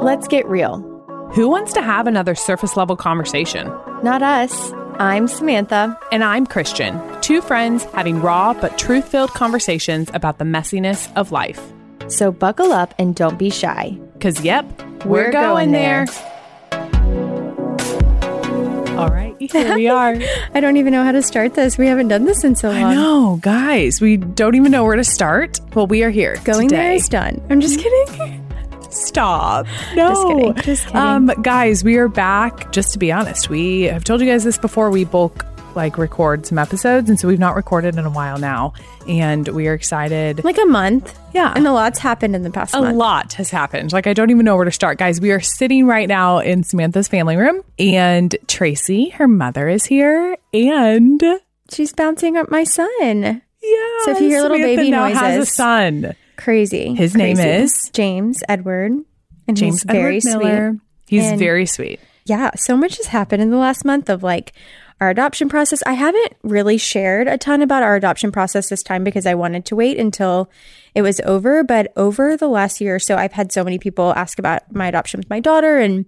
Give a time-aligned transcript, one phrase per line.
[0.00, 0.78] Let's get real.
[1.34, 3.66] Who wants to have another surface level conversation?
[4.02, 4.72] Not us.
[4.98, 5.98] I'm Samantha.
[6.10, 11.32] And I'm Christian, two friends having raw but truth filled conversations about the messiness of
[11.32, 11.60] life.
[12.08, 13.98] So buckle up and don't be shy.
[14.14, 14.64] Because, yep,
[15.04, 16.06] We're we're, going going, there.
[18.98, 20.16] All right, here we are.
[20.54, 21.78] I don't even know how to start this.
[21.78, 22.82] We haven't done this in so long.
[22.82, 25.60] I know, guys, we don't even know where to start.
[25.74, 26.36] Well, we are here.
[26.44, 26.82] Going today.
[26.82, 27.40] there is done.
[27.50, 28.41] I'm just kidding.
[28.92, 29.66] Stop.
[29.94, 30.08] No.
[30.08, 30.54] Just kidding.
[30.62, 31.00] Just kidding.
[31.00, 32.72] Um, guys, we are back.
[32.72, 34.90] Just to be honest, we have told you guys this before.
[34.90, 38.74] We bulk like record some episodes, and so we've not recorded in a while now,
[39.08, 40.44] and we are excited.
[40.44, 41.18] like a month.
[41.32, 41.52] Yeah.
[41.56, 42.96] And a lot's happened in the past a month.
[42.96, 43.90] lot has happened.
[43.92, 45.18] Like I don't even know where to start, guys.
[45.20, 50.36] We are sitting right now in Samantha's family room, and Tracy, her mother, is here,
[50.52, 51.22] and
[51.70, 52.86] She's bouncing up my son.
[53.22, 53.40] yeah.
[54.04, 56.14] So if you hear little Samantha baby now has a noises- son.
[56.42, 56.94] Crazy.
[56.94, 57.88] His name is?
[57.92, 58.92] James Edward.
[59.46, 60.70] And James he's very Edward Miller.
[60.70, 60.80] sweet.
[61.08, 62.00] He's And- very sweet.
[62.24, 64.52] Yeah, so much has happened in the last month of like
[65.00, 65.82] our adoption process.
[65.86, 69.64] I haven't really shared a ton about our adoption process this time because I wanted
[69.66, 70.48] to wait until
[70.94, 71.64] it was over.
[71.64, 74.86] But over the last year or so, I've had so many people ask about my
[74.86, 76.06] adoption with my daughter and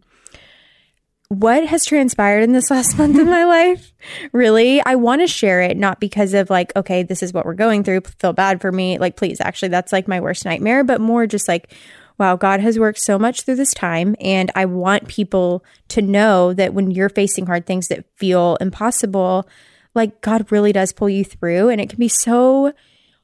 [1.41, 3.93] what has transpired in this last month of my life.
[4.33, 7.55] Really, I want to share it, not because of like, okay, this is what we're
[7.55, 8.99] going through, feel bad for me.
[8.99, 11.73] Like, please, actually, that's like my worst nightmare, but more just like,
[12.19, 14.15] wow, God has worked so much through this time.
[14.21, 19.49] And I want people to know that when you're facing hard things that feel impossible,
[19.95, 21.71] like God really does pull you through.
[21.71, 22.73] And it can be so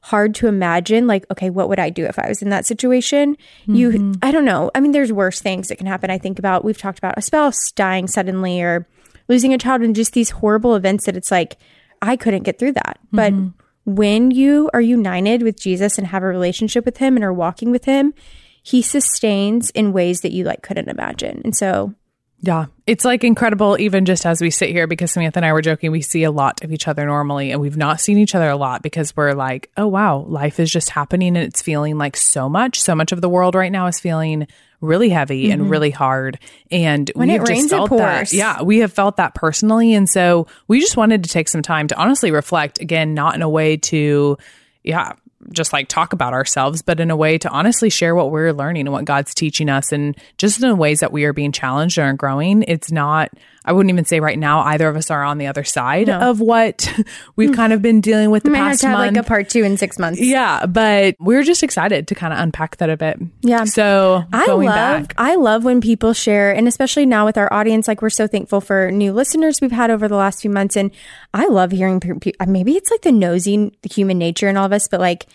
[0.01, 3.37] hard to imagine, like, okay, what would I do if I was in that situation?
[3.67, 4.11] You, mm-hmm.
[4.21, 4.71] I don't know.
[4.73, 6.09] I mean, there's worse things that can happen.
[6.09, 8.87] I think about, we've talked about a spouse dying suddenly or
[9.27, 11.57] losing a child and just these horrible events that it's like,
[12.01, 12.99] I couldn't get through that.
[13.11, 13.49] But mm-hmm.
[13.85, 17.69] when you are united with Jesus and have a relationship with him and are walking
[17.69, 18.15] with him,
[18.63, 21.41] he sustains in ways that you like couldn't imagine.
[21.43, 21.93] And so
[22.41, 22.65] Yeah.
[22.87, 25.91] It's like incredible, even just as we sit here, because Samantha and I were joking,
[25.91, 28.55] we see a lot of each other normally, and we've not seen each other a
[28.57, 32.49] lot because we're like, oh, wow, life is just happening and it's feeling like so
[32.49, 32.81] much.
[32.81, 34.47] So much of the world right now is feeling
[34.81, 36.39] really heavy and really hard.
[36.71, 37.19] And Mm-hmm.
[37.19, 38.01] When we've it rains, just it pours.
[38.01, 38.33] that.
[38.33, 38.63] Yeah.
[38.63, 39.93] We have felt that personally.
[39.93, 43.43] And so we just wanted to take some time to honestly reflect again, not in
[43.43, 44.37] a way to,
[44.83, 45.13] yeah,
[45.51, 48.87] just like talk about ourselves, but in a way to honestly share what we're learning
[48.87, 51.97] and what God's teaching us, and just in the ways that we are being challenged
[51.97, 52.63] and are growing.
[52.67, 53.31] It's not,
[53.63, 56.39] I wouldn't even say right now either of us are on the other side of
[56.39, 56.91] what
[57.35, 59.15] we've kind of been dealing with the we might have past have month.
[59.15, 60.19] like a part two in six months.
[60.19, 63.19] yeah, but we're just excited to kind of unpack that a bit.
[63.41, 63.65] Yeah.
[63.65, 67.87] So I love back, I love when people share and especially now with our audience
[67.87, 70.89] like we're so thankful for new listeners we've had over the last few months and
[71.33, 72.01] I love hearing
[72.47, 75.27] maybe it's like the nosy human nature in all of us but like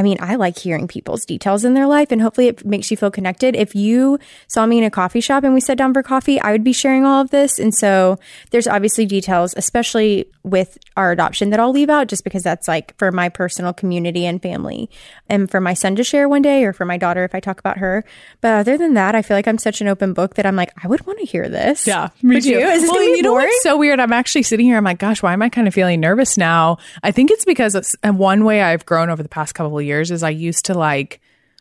[0.00, 2.96] I mean, I like hearing people's details in their life and hopefully it makes you
[2.96, 3.54] feel connected.
[3.54, 4.18] If you
[4.48, 6.72] saw me in a coffee shop and we sat down for coffee, I would be
[6.72, 7.58] sharing all of this.
[7.58, 8.18] And so
[8.50, 12.96] there's obviously details, especially with our adoption that I'll leave out just because that's like
[12.96, 14.88] for my personal community and family
[15.28, 17.60] and for my son to share one day or for my daughter if I talk
[17.60, 18.02] about her.
[18.40, 20.72] But other than that, I feel like I'm such an open book that I'm like,
[20.82, 21.86] I would want to hear this.
[21.86, 22.50] Yeah, me Would too.
[22.52, 22.58] you?
[22.60, 23.48] Is this well, gonna be you know boring?
[23.48, 24.00] what's so weird?
[24.00, 24.78] I'm actually sitting here.
[24.78, 26.78] I'm like, gosh, why am I kind of feeling nervous now?
[27.02, 29.84] I think it's because it's, uh, one way I've grown over the past couple of
[29.84, 31.20] years is I used to like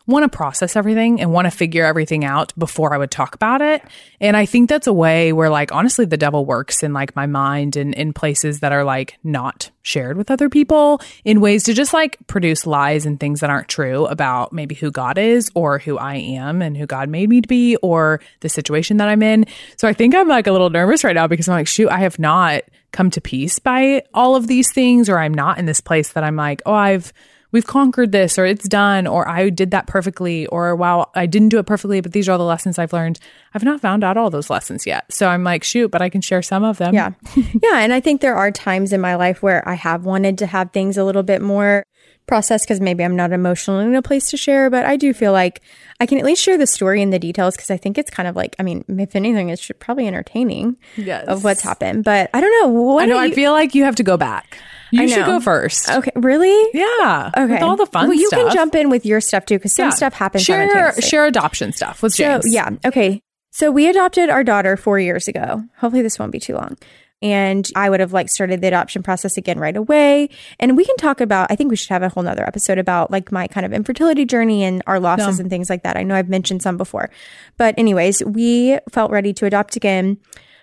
[0.10, 3.62] want to process everything and want to figure everything out before I would talk about
[3.62, 3.84] it.
[4.20, 7.28] And I think that's a way where like honestly the devil works in like my
[7.28, 11.74] mind and in places that are like not shared with other people in ways to
[11.74, 15.78] just like produce lies and things that aren't true about maybe who God is or
[15.78, 19.22] who I am and who God made me to be or the situation that I'm
[19.22, 19.46] in.
[19.78, 22.00] So I think I'm like a little nervous right now because I'm like, shoot, I
[22.00, 25.82] have not come to peace by all of these things or I'm not in this
[25.82, 27.14] place that I'm like, oh, I've
[27.52, 31.50] we've conquered this or it's done or I did that perfectly or wow, I didn't
[31.50, 33.20] do it perfectly, but these are all the lessons I've learned.
[33.54, 35.12] I've not found out all those lessons yet.
[35.12, 36.94] So I'm like, shoot, but I can share some of them.
[36.94, 37.12] Yeah.
[37.36, 37.80] yeah.
[37.80, 40.72] And I think there are times in my life where I have wanted to have
[40.72, 41.84] things a little bit more
[42.28, 45.32] processed because maybe I'm not emotionally in a place to share, but I do feel
[45.32, 45.62] like
[46.00, 48.30] I can at least share the story and the details because I think it's kind
[48.30, 51.26] of like, I mean, if anything, it's probably entertaining Yes.
[51.28, 52.04] of what's happened.
[52.04, 52.80] But I don't know.
[52.82, 53.16] What I know.
[53.16, 54.60] do I feel like you have to go back.
[54.92, 55.90] You should go first.
[55.90, 56.12] Okay.
[56.16, 56.70] Really?
[56.74, 57.32] Yeah.
[57.38, 57.54] Okay.
[57.54, 58.40] With all the fun well, you stuff.
[58.48, 59.94] can jump in with your stuff too because some Yeah.
[59.96, 61.02] stuff happens Share, simultaneously.
[61.04, 62.46] share adoption stuff with So, James.
[62.54, 62.70] yeah.
[62.86, 63.22] Okay.
[63.52, 65.64] So we adopted our daughter four years ago.
[65.78, 66.78] Hopefully this won't be too long.
[67.22, 70.30] And I would have like started the adoption process again right away.
[70.58, 73.12] And we can talk about, I think we should have a whole nother episode about
[73.12, 75.98] like my kind of infertility journey and our losses and things like that.
[75.98, 77.10] I know I've mentioned some before.
[77.58, 80.18] But anyways, we felt ready to adopt again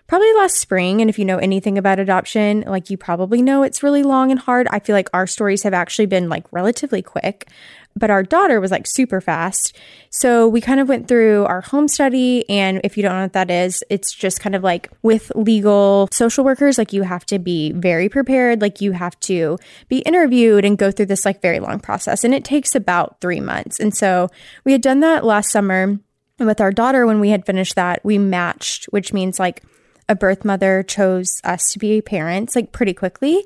[0.06, 1.00] probably last spring.
[1.00, 4.38] And if you know anything about adoption, like you probably know it's really long and
[4.38, 4.68] hard.
[4.70, 7.48] I feel like our stories have actually been like relatively quick.
[7.96, 9.74] but our daughter was like super fast.
[10.10, 12.48] So we kind of went through our home study.
[12.48, 16.08] And if you don't know what that is, it's just kind of like with legal
[16.12, 18.60] social workers, like you have to be very prepared.
[18.60, 19.58] Like you have to
[19.88, 22.22] be interviewed and go through this like very long process.
[22.22, 23.80] And it takes about three months.
[23.80, 24.28] And so
[24.64, 25.98] we had done that last summer.
[26.38, 29.62] And with our daughter, when we had finished that, we matched, which means like
[30.08, 33.44] a birth mother chose us to be parents like pretty quickly.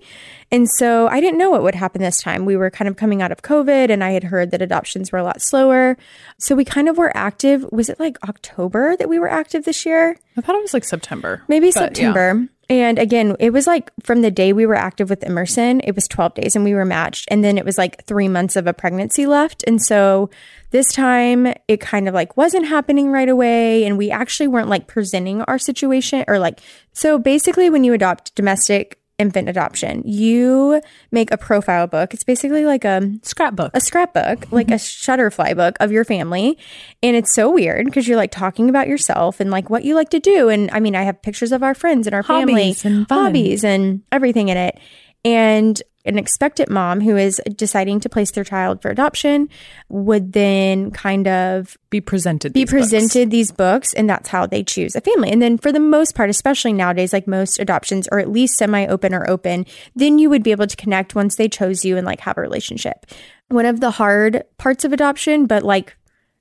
[0.51, 2.45] And so I didn't know what would happen this time.
[2.45, 5.19] We were kind of coming out of COVID and I had heard that adoptions were
[5.19, 5.97] a lot slower.
[6.39, 7.65] So we kind of were active.
[7.73, 10.19] Was it like October that we were active this year?
[10.37, 11.43] I thought it was like September.
[11.49, 12.13] Maybe But, yeah.
[12.13, 12.49] September.
[12.69, 16.07] And again, it was like from the day we were active with Emerson, it was
[16.07, 17.27] 12 days and we were matched.
[17.29, 19.65] And then it was like three months of a pregnancy left.
[19.67, 20.31] And so
[20.71, 23.85] this time it kind of like wasn't happening right away.
[23.85, 26.61] And we actually weren't like presenting our situation or like,
[26.93, 30.81] so basically when you adopt domestic infant adoption, you
[31.13, 32.15] make a profile book.
[32.15, 33.71] It's basically like a, Scrapbook.
[33.75, 35.13] a scrapbook, like a mm-hmm.
[35.13, 36.57] shutterfly book of your family.
[37.03, 40.09] And it's so weird because you're like talking about yourself and like what you like
[40.11, 40.49] to do.
[40.49, 43.25] And I mean, I have pictures of our friends and our Hobbies family, and fun.
[43.27, 44.81] hobbies and everything in it.
[45.23, 49.49] And an expectant mom who is deciding to place their child for adoption
[49.89, 52.53] would then kind of be presented.
[52.53, 52.81] be these books.
[52.81, 56.15] presented these books and that's how they choose a family and then for the most
[56.15, 60.43] part especially nowadays like most adoptions are at least semi-open or open then you would
[60.43, 63.07] be able to connect once they chose you and like have a relationship
[63.49, 65.97] one of the hard parts of adoption but like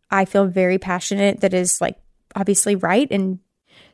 [0.09, 1.97] i feel very passionate that is like
[2.35, 3.39] obviously right and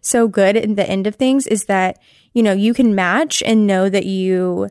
[0.01, 1.99] so good in the end of things is that
[2.33, 4.69] you know you can match and know that you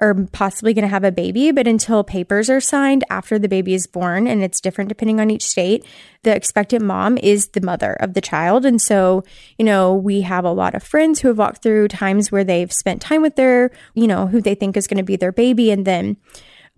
[0.00, 3.74] are possibly going to have a baby, but until papers are signed after the baby
[3.74, 5.84] is born, and it's different depending on each state,
[6.22, 8.64] the expectant mom is the mother of the child.
[8.64, 9.24] And so,
[9.58, 12.72] you know, we have a lot of friends who have walked through times where they've
[12.72, 15.70] spent time with their, you know, who they think is going to be their baby.
[15.70, 16.16] And then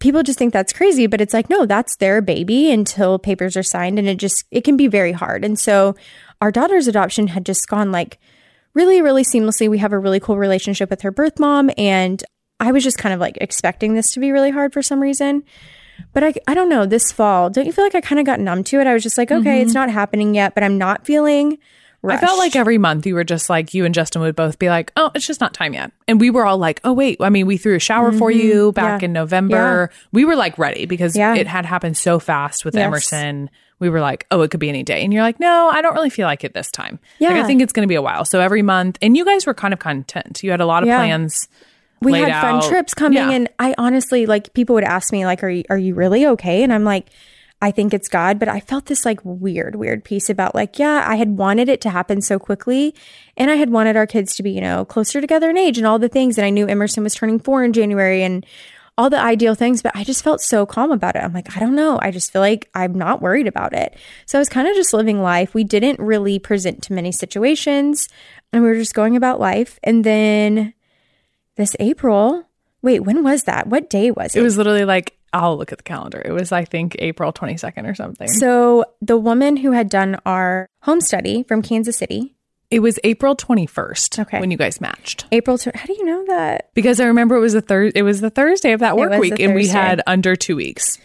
[0.01, 3.63] people just think that's crazy, but it's like, no, that's their baby until papers are
[3.63, 4.01] signed.
[4.01, 5.45] And it just, it can be very hard.
[5.45, 5.95] And so
[6.41, 8.19] our daughter's adoption had just gone like,
[8.75, 9.69] really, really seamlessly.
[9.69, 11.71] We have a really cool relationship with her birth mom.
[11.77, 12.25] And
[12.63, 15.43] I was just kind of like expecting this to be really hard for some reason.
[16.15, 18.41] But I, I don't know, this fall, don't you feel like I kind of got
[18.41, 18.87] numb to it?
[18.87, 21.59] I was just like, okay, it's not happening yet, but I'm not feeling
[22.05, 22.11] Mm-hmm.
[22.11, 24.69] I felt like every month you were just like you and Justin would both be
[24.69, 27.31] like, "Oh, it's just not time yet," and we were all like, "Oh wait." I
[27.31, 29.01] mean, we threw a shower for you back Mm-hmm.
[29.03, 29.05] Yeah.
[29.05, 29.91] in November.
[30.11, 31.37] We were like ready because Yeah.
[31.37, 32.83] it had happened so fast with Yes.
[32.87, 33.51] Emerson.
[33.79, 35.95] We were like, "Oh, it could be any day," and you're like, "No, I don't
[35.95, 36.99] really feel like it this time.
[37.21, 39.47] Like, I think it's going to be a while." So every month, and you guys
[39.47, 40.43] were kind of content.
[40.43, 40.99] You had a lot of Yeah.
[40.99, 41.47] plans.
[42.05, 42.65] We had fun out.
[42.65, 43.31] trips coming Yeah.
[43.31, 46.63] and I honestly like people would ask me like are you are you really okay?
[46.63, 47.09] And I'm like
[47.61, 48.41] I think it's God.
[48.41, 51.81] But I felt this like weird weird peace about like yeah I had wanted it
[51.83, 52.95] to happen so quickly
[53.37, 55.87] and I had wanted our kids to be you know closer together in age and
[55.87, 56.39] all the things.
[56.39, 58.45] And I knew Emerson was turning 4 in January and
[58.99, 61.23] all the ideal things but I just felt so calm about it.
[61.23, 61.99] I'm like I don't know.
[62.03, 63.97] I just feel like I'm not worried about it.
[64.27, 65.55] So I was kind of just living life.
[65.55, 68.09] We didn't really present to many situations
[68.53, 69.79] and we were just going about life.
[69.83, 70.75] And then
[71.57, 72.45] this April.
[72.83, 73.67] Wait, when was that?
[73.69, 74.41] What day was it?
[74.41, 76.21] It was literally like I'll look at the calendar.
[76.25, 78.29] It was I think April 22nd or something.
[78.29, 82.35] so the woman who had done our home study from Kansas City,
[82.71, 84.41] it was April 21st Okay.
[84.41, 85.27] when you guys matched.
[85.31, 85.59] April.
[85.59, 86.71] To, how do you know that?
[86.75, 87.93] Because I remember it was the third.
[87.95, 90.99] It was the Thursday of that work week, and we had under two weeks.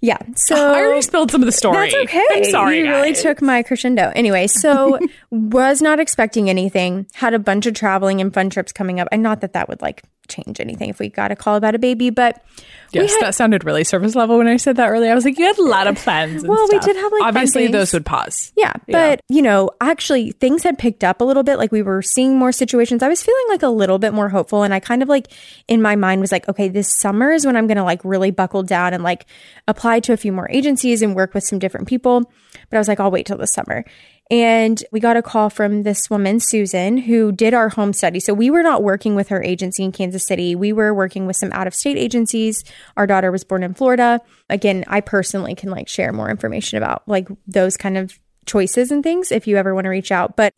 [0.00, 0.18] Yeah.
[0.36, 1.90] So I already spilled some of the story.
[1.90, 2.24] That's okay.
[2.32, 2.78] I'm sorry.
[2.78, 4.12] You really took my crescendo.
[4.14, 4.98] Anyway, so
[5.30, 7.06] was not expecting anything.
[7.14, 9.08] Had a bunch of traveling and fun trips coming up.
[9.10, 11.78] And not that that would like change anything if we got a call about a
[11.78, 12.44] baby, but
[12.90, 15.12] Yes, that sounded really surface level when I said that earlier.
[15.12, 16.42] I was like, you had a lot of plans.
[16.42, 18.52] And Well, we did have, like, obviously those would pause.
[18.56, 21.58] Yeah, but you know, actually things had picked up a little bit.
[21.58, 23.02] Like we were seeing more situations.
[23.02, 25.28] I was feeling like a little bit more hopeful and I kind of like
[25.66, 28.30] in my mind was like, okay, this summer is when I'm going to like really
[28.30, 29.26] buckle down and like
[29.66, 32.30] apply to a few more agencies and work with some different people.
[32.70, 33.84] But I was like, I'll wait till the summer.
[34.30, 38.20] And we got a call from this woman, Susan, who did our home study.
[38.20, 40.54] So we were not working with her agency in Kansas City.
[40.54, 42.62] We were working with some out of state agencies.
[42.96, 44.20] Our daughter was born in Florida.
[44.50, 49.02] Again, I personally can like share more information about like those kind of choices and
[49.02, 50.36] things if you ever want to reach out.
[50.36, 50.52] But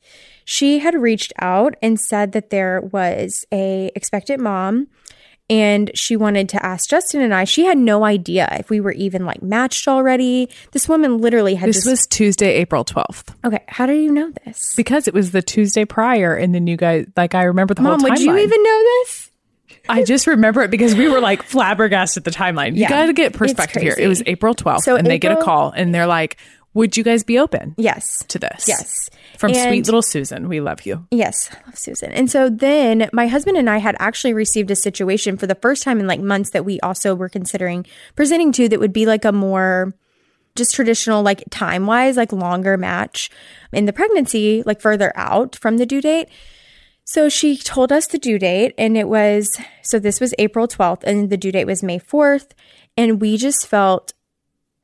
[0.45, 4.89] she had reached out and said that there was a expectant mom
[5.51, 7.43] and she wanted to ask Justin and I.
[7.43, 10.49] She had no idea if we were even like matched already.
[10.71, 13.35] This woman literally had This just was Tuesday, April 12th.
[13.45, 14.73] Okay, how do you know this?
[14.77, 17.99] Because it was the Tuesday prior, and then you guys, like, I remember the Mom,
[17.99, 18.13] whole timeline.
[18.13, 19.31] would you even know this?
[19.89, 22.77] I just remember it because we were like flabbergasted at the timeline.
[22.77, 23.97] You got to get perspective here.
[23.99, 26.37] It was April 12th, So and they get a call, and they're like,
[26.75, 28.25] Would you guys be open Yes.
[28.29, 28.67] to this?
[28.69, 29.11] Yes.
[29.39, 30.49] From And- sweet little Susan.
[30.49, 31.07] We love you.
[31.11, 32.13] Yes, I love Susan.
[32.13, 35.83] And so then my husband and I had actually received a situation for the first
[35.83, 39.25] time in like months that we also were considering presenting to that would be like
[39.25, 39.95] a more
[40.57, 43.31] just traditional, like time wise, like longer match
[43.73, 46.29] in the pregnancy, like further out from the due date.
[47.05, 49.49] So she told us the due date, and it was
[49.83, 52.53] so this was April 12th, and the due date was May 4th.
[52.97, 54.13] And we just felt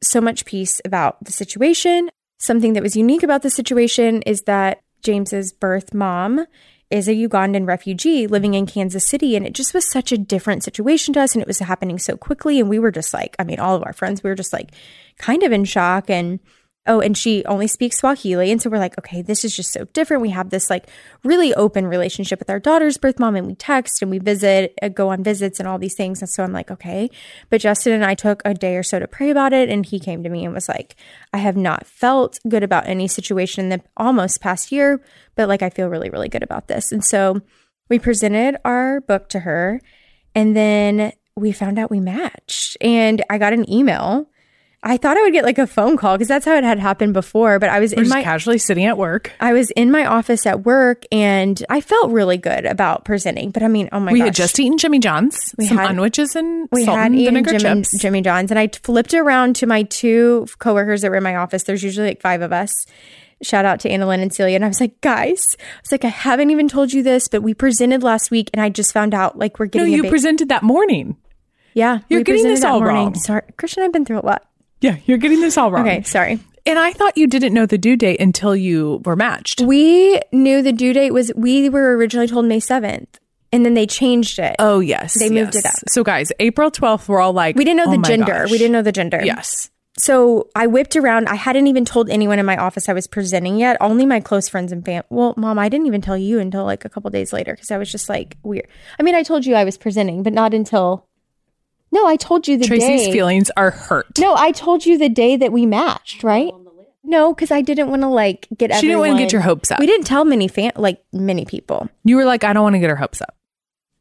[0.02, 2.10] so much peace about the situation.
[2.38, 6.46] Something that was unique about the situation is that James's birth mom
[6.90, 9.34] is a Ugandan refugee living in Kansas City.
[9.36, 11.34] And it just was such a different situation to us.
[11.34, 12.60] And it was happening so quickly.
[12.60, 14.70] And we were just like, I mean, all of our friends, we were just like
[15.18, 16.10] kind of in shock.
[16.10, 16.38] And
[16.86, 18.50] oh, and she only speaks Swahili.
[18.50, 20.22] And so we're like, okay, this is just so different.
[20.22, 20.88] We have this like
[21.24, 24.88] really open relationship with our daughter's birth mom and we text and we visit, uh,
[24.88, 26.20] go on visits and all these things.
[26.20, 27.10] And so I'm like, okay.
[27.50, 29.68] But Justin and I took a day or so to pray about it.
[29.68, 30.96] And he came to me and was like,
[31.32, 35.02] I have not felt good about any situation in the almost past year,
[35.34, 36.92] but like I feel really, really good about this.
[36.92, 37.40] And so
[37.88, 39.80] we presented our book to her
[40.34, 42.76] and then we found out we matched.
[42.80, 44.28] And I got an email.
[44.88, 47.12] I thought I would get like a phone call because that's how it had happened
[47.12, 47.58] before.
[47.58, 49.32] But I was We're in just my casually sitting at work.
[49.40, 53.50] I was in my office at work and I felt really good about presenting.
[53.50, 54.26] But I mean, oh my we gosh.
[54.26, 57.82] had just eaten Jimmy John's, some had- unwitches and we had and eaten Jimmy.
[57.98, 61.64] Jimmy John's and I flipped around to my two coworkers that were in my office.
[61.64, 62.86] There's usually like five of us.
[63.42, 64.54] Shout out to Annalyn and Celia.
[64.54, 67.42] And I was like, guys, I was like, I haven't even told you this, but
[67.42, 70.02] we presented last week and I just found out like we're no, getting a you
[70.04, 70.10] baby.
[70.10, 71.16] presented that morning.
[71.74, 71.98] yeah.
[72.08, 72.94] You're we getting this all morning.
[72.96, 73.14] wrong.
[73.16, 73.42] Sorry.
[73.58, 74.46] Christian, I've been through a lot.
[74.80, 75.86] Yeah, you're getting this all wrong.
[75.88, 76.02] Okay.
[76.02, 76.38] Sorry.
[76.66, 79.60] And I thought you didn't know the due date until you were matched.
[79.60, 83.06] We knew the due date was, we were originally told May 7th
[83.52, 84.56] and then they changed it.
[84.58, 85.64] Oh yes, They moved yes.
[85.64, 85.74] it up.
[85.88, 88.32] So guys, April twelfth, we're all like, we didn't know oh the gender.
[88.32, 88.50] gosh.
[88.50, 89.20] We didn't know the gender.
[89.24, 91.28] Yes, So I whipped around.
[91.28, 93.76] I hadn't even told anyone in my office I was presenting yet.
[93.80, 95.04] Only my close friends and fam.
[95.08, 97.78] Well, mom, I didn't even tell you until like a couple days later because I
[97.78, 98.66] was just like weird.
[98.98, 101.06] I mean, I told you I was presenting, but not until.
[101.96, 103.12] No, I told you the Tracy's day.
[103.12, 104.18] feelings are hurt.
[104.18, 106.52] no, I told you the day that we matched, right?
[107.02, 108.74] No, because I didn't want to like get.
[108.74, 109.80] She didn't want to get your hopes up.
[109.80, 111.88] We didn't tell many fan like many people.
[112.04, 113.34] You were like, I don't want to get her hopes up.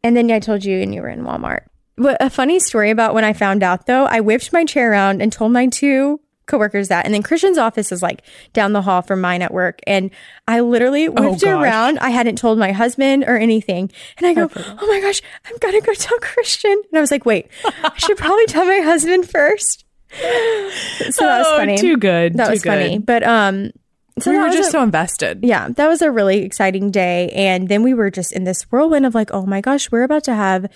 [0.03, 1.61] And then I told you, and you were in Walmart.
[1.95, 5.21] But a funny story about when I found out, though, I whipped my chair around
[5.21, 7.05] and told my two coworkers that.
[7.05, 8.21] And then Christian's office is like
[8.53, 9.79] down the hall from mine at work.
[9.87, 10.11] And
[10.47, 11.63] I literally whipped gosh.
[11.63, 11.99] around.
[11.99, 13.91] I hadn't told my husband or anything.
[14.17, 16.71] And I go, oh my gosh, I'm going to go tell Christian.
[16.71, 19.85] And I was like, wait, I should probably tell my husband first.
[20.11, 21.75] So that was Oh.
[21.77, 22.35] Too good.
[22.35, 22.69] That too was good.
[22.69, 22.97] funny.
[22.99, 23.71] But, um,
[24.19, 25.39] so we were just a- so invested.
[25.43, 27.29] yeah, that was a really exciting day.
[27.31, 30.23] And then we were just in this whirlwind of like, oh my gosh, we're about
[30.25, 30.67] to have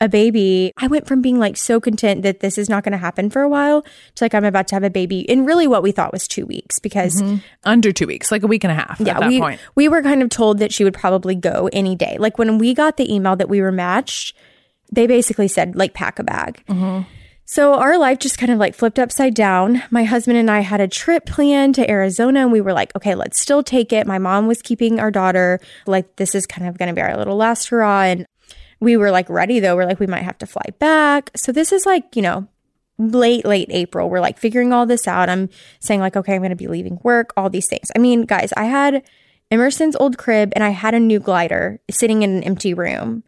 [0.00, 0.72] a baby.
[0.76, 3.42] I went from being like so content that this is not going to happen for
[3.42, 6.12] a while to like, I'm about to have a baby in really what we thought
[6.12, 7.38] was two weeks because mm-hmm.
[7.64, 9.00] Under two weeks, like a week and a half.
[9.00, 9.60] yeah, at that we, point.
[9.74, 12.16] we were kind of told that she would probably go any day.
[12.18, 14.36] Like when we got the email that we were matched,
[14.92, 16.62] they basically said like pack a bag.
[16.68, 17.02] Mm-hmm.
[17.44, 19.82] So our life just kind of like flipped upside down.
[19.90, 23.14] My husband and I had a trip planned to Arizona and we were like, okay,
[23.14, 24.06] let's still take it.
[24.06, 25.58] My mom was keeping our daughter.
[25.86, 28.02] Like this is kind of going to be our little last hurrah.
[28.02, 28.26] And
[28.80, 29.76] we were like ready though.
[29.76, 31.30] We're like, we might have to fly back.
[31.36, 32.46] So this is like, you know,
[32.98, 34.08] late, late April.
[34.10, 35.28] We're like figuring all this out.
[35.28, 35.48] I'm
[35.80, 37.88] saying like, okay, I'm going to be leaving work, all these things.
[37.94, 39.02] I mean, guys, I had
[39.50, 43.22] Emerson's old crib and I had a new glider sitting in an empty room.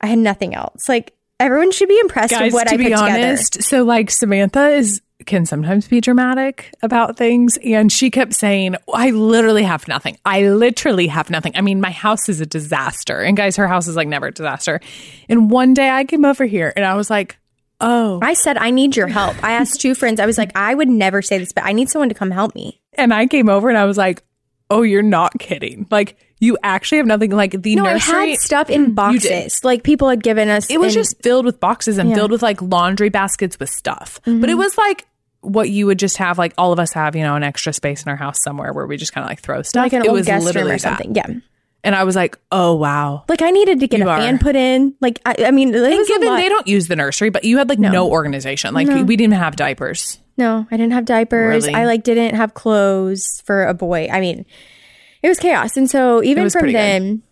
[0.00, 0.88] I had nothing else.
[0.88, 3.10] Like everyone should be impressed Guys, with what to I be put together.
[3.12, 8.76] honest, so like Samantha is can sometimes be dramatic about things, and she kept saying,
[8.92, 10.16] "I literally have nothing.
[10.24, 11.52] I literally have nothing.
[11.54, 14.32] I mean, my house is a disaster." And guys, her house is like never a
[14.32, 14.80] disaster.
[15.28, 17.38] And one day I came over here, and I was like,
[17.80, 19.42] "Oh," I said, I need your help.
[19.42, 21.88] I asked two friends, I was like, I would never say this, but I need
[21.90, 22.80] someone to come help me.
[22.94, 24.22] and I came over, and I was like,
[24.70, 25.86] "Oh, you're not kidding.
[25.90, 27.30] Like you actually have nothing.
[27.30, 29.64] Like the No, nursery." I had stuff in boxes.
[29.64, 30.70] Like people had given us.
[30.70, 32.14] It was just filled with boxes and Yeah.
[32.14, 32.20] Mm-hmm.
[32.20, 34.20] filled with like laundry baskets with stuff.
[34.24, 35.06] But it was like
[35.42, 38.02] what you would just have, like all of us have, you know, an extra space
[38.02, 39.82] in our house somewhere where we just kind of like throw stuff.
[39.82, 40.80] like an it old was guest room literally or that.
[40.80, 41.14] something.
[41.14, 41.26] Yeah.
[41.84, 43.24] And I was like, oh wow.
[43.28, 44.18] Like I needed to get You a are.
[44.18, 44.94] fan put in.
[45.00, 47.68] Like I, I mean, it And given they don't use the nursery, but you had
[47.68, 48.72] like no, organization.
[48.72, 50.18] Like we didn't have diapers.
[50.36, 51.66] No, I didn't have diapers.
[51.66, 51.74] Really?
[51.74, 54.08] I like didn't have clothes for a boy.
[54.10, 54.46] I mean,
[55.22, 55.76] it was chaos.
[55.76, 57.22] And so even from then, good.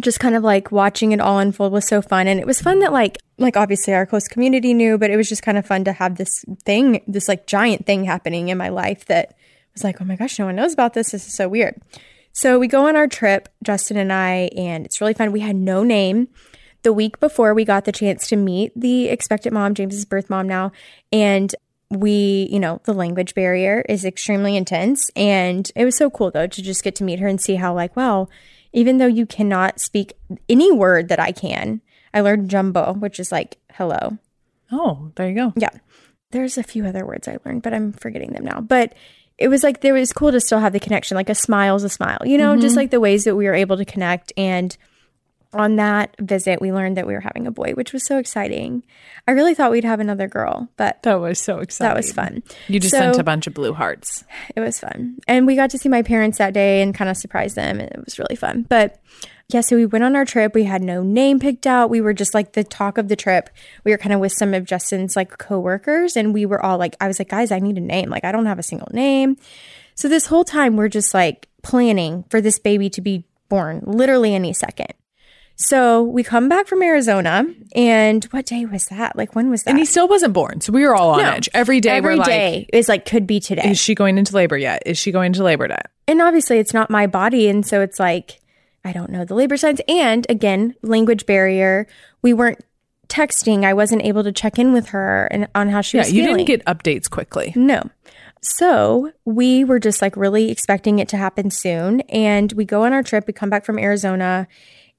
[0.00, 2.26] Just kind of like watching it all unfold was so fun.
[2.26, 5.28] And it was fun that like like obviously our close community knew, but it was
[5.28, 8.68] just kind of fun to have this thing, this like giant thing happening in my
[8.68, 9.34] life that
[9.74, 11.10] was like, oh my gosh, no one knows about this.
[11.10, 11.80] This is so weird.
[12.32, 15.32] So we go on our trip, Justin and I, and it's really fun.
[15.32, 16.28] We had no name.
[16.82, 20.48] The week before, we got the chance to meet the expectant mom, James's birth mom
[20.48, 20.72] now,
[21.12, 21.54] and
[21.90, 25.10] we, you know, the language barrier is extremely intense.
[25.14, 27.74] And it was so cool though to just get to meet her and see how,
[27.74, 28.28] like, wow,
[28.72, 30.14] even though you cannot speak
[30.48, 31.80] any word that I can,
[32.14, 34.18] I learned jambo, which is like hello.
[34.70, 35.52] Oh, there you go.
[35.56, 35.70] Yeah.
[36.30, 38.60] There's a few other words I learned, but I'm forgetting them now.
[38.60, 38.94] But
[39.38, 41.14] it was like there was cool to still have the connection.
[41.14, 42.76] Like a smile's a smile, you know, just mm-hmm.
[42.76, 44.32] like the ways that we were able to connect.
[44.36, 44.76] And
[45.54, 48.82] on that visit, we learned that we were having a boy, which was so exciting.
[49.28, 51.88] I really thought we'd have another girl, but That was so exciting.
[51.90, 52.42] that was fun.
[52.68, 54.24] You just So- sent a bunch of blue hearts.
[54.56, 55.18] It was fun.
[55.28, 57.80] And we got to see my parents that day and kind of surprise them.
[57.80, 58.64] And it was really fun.
[58.68, 58.98] But
[59.48, 60.54] yeah, so we went on our trip.
[60.54, 61.90] We had no name picked out.
[61.90, 63.50] We were just like the talk of the trip.
[63.84, 66.96] We were kind of with some of Justin's like coworkers and we were all like,
[67.00, 68.08] I was like, guys, I need a name.
[68.08, 69.36] Like, I don't have a single name.
[69.94, 74.34] So this whole time we're just like planning for this baby to be born literally
[74.34, 74.94] any second.
[75.62, 79.16] So we come back from Arizona and what day was that?
[79.16, 79.70] Like when was that?
[79.70, 80.60] And he still wasn't born.
[80.60, 81.30] So we were all on No.
[81.30, 81.48] edge.
[81.54, 83.70] Every day Every we're like, is like could be today.
[83.70, 84.82] is she going into labor yet?
[84.86, 85.88] Is she going into labor yet?
[86.08, 88.40] and obviously it's not my body and so it's like
[88.84, 91.86] i don't know the labor signs and again language barrier
[92.22, 92.58] we weren't
[93.08, 96.12] texting i wasn't able to check in with her and on how she Yeah, was
[96.12, 97.52] Yeah, you feeling didn't get updates quickly.
[97.54, 97.88] no
[98.42, 102.92] so we were just like really expecting it to happen soon and we go on
[102.92, 104.48] our trip we come back from arizona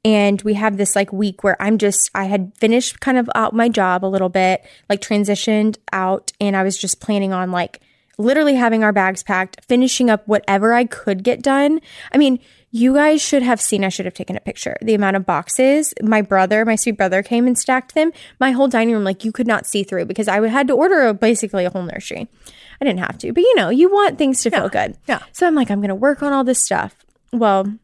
[0.06, 3.54] and we have this like week where i'm just i had finished kind of out
[3.54, 7.80] my job a little bit like transitioned out and i was just planning on like
[8.18, 11.80] literally having our bags packed finishing up whatever i could get done.
[12.12, 12.40] I mean
[12.76, 15.94] you guys should have seen i should have taken a picture the amount of boxes.
[16.02, 18.12] My brother my sweet brother came and stacked them.
[18.40, 21.08] My whole dining room like you could not see through because i had to order
[21.08, 22.28] a, basically a whole nursery.
[22.80, 24.96] I didn't have to but you know you want things to feel good.
[25.08, 25.20] yeah.
[25.32, 26.96] so i'm like i'm gonna work on all this stuff.
[27.32, 27.80] Well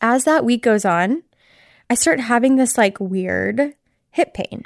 [0.00, 1.22] as that week goes on
[1.90, 3.74] I start having this like weird
[4.10, 4.64] hip pain.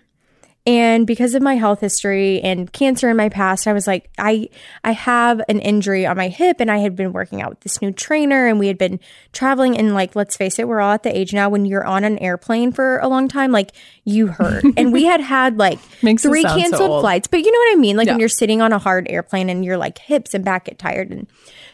[0.68, 4.50] And because of my health history and cancer in my past, I was like, I
[4.84, 7.80] I have an injury on my hip and I had been working out with this
[7.80, 9.00] new trainer and we had been
[9.32, 12.04] traveling and like let's face it, we're all at the age now when you're on
[12.04, 13.72] an airplane for a long time, like
[14.04, 14.62] you hurt.
[14.76, 17.72] and we had had like Makes three sound so canceled flights, but you know what
[17.72, 17.96] I mean?
[17.96, 20.78] Like when you're sitting on a hard airplane and your like hips and back get
[20.78, 21.26] tired and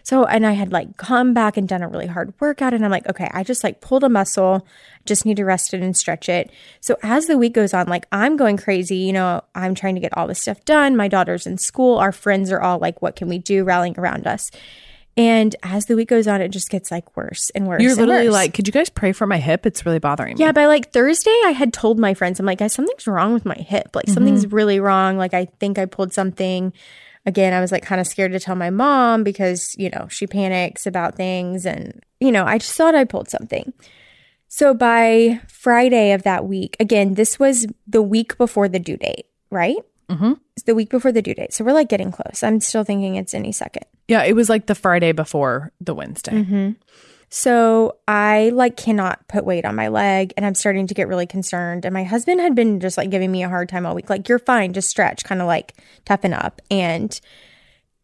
[0.05, 2.91] so and I had like come back and done a really hard workout and I'm
[2.91, 4.67] like, okay, I just like pulled a muscle,
[5.07, 6.51] just need to rest it and stretch it.
[6.81, 10.03] So as the week goes on, like I'm going crazy, you know, I'm trying to
[10.03, 10.95] get all this stuff done.
[10.95, 14.27] My daughter's in school, our friends are all like, what can we do rallying around
[14.27, 14.51] us?
[15.17, 17.81] And as the week goes on, it just gets like worse and worse.
[17.81, 18.33] You're and literally worse.
[18.35, 19.65] like, could you guys pray for my hip?
[19.65, 20.41] It's really bothering me.
[20.41, 23.45] Yeah, by like Thursday, I had told my friends, I'm like, guys, something's wrong with
[23.45, 23.95] my hip.
[23.95, 24.15] Like, mm-hmm.
[24.15, 25.17] something's really wrong.
[25.17, 26.73] Like, I think I pulled something.
[27.27, 30.27] Again, I was like kind of scared to tell my mom because, you know, she
[30.27, 31.65] panics about things.
[31.65, 33.73] And, you know, I just thought I pulled something.
[34.49, 39.27] So by Friday of that week, again, this was the week before the due date,
[39.51, 39.79] right?
[40.09, 40.35] Mm-hmm.
[40.55, 41.55] It's the week before the due date.
[41.55, 42.43] So we're like getting close.
[42.43, 43.87] I'm still thinking it's any second.
[44.07, 46.33] Yeah, it was like the Friday before the Wednesday.
[46.33, 46.71] Mm-hmm.
[47.37, 51.27] So I like cannot put weight on my leg and I'm starting to get really
[51.27, 51.85] concerned.
[51.85, 54.09] And my husband had been just like giving me a hard time all week.
[54.09, 56.63] Like, you're fine, just stretch, kind of like toughen up.
[56.71, 57.21] And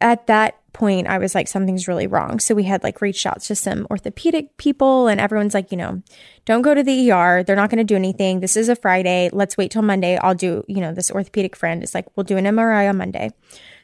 [0.00, 2.40] at that point, I was like, something's really wrong.
[2.40, 6.02] So we had like reached out to some orthopedic people and everyone's like, you know,
[6.44, 7.44] don't go to the ER.
[7.44, 8.40] They're not going to do anything.
[8.40, 9.30] This is a Friday.
[9.32, 10.16] Let's wait till Monday.
[10.16, 13.30] I'll do, you know, this orthopedic friend is like, we'll do an MRI on Monday.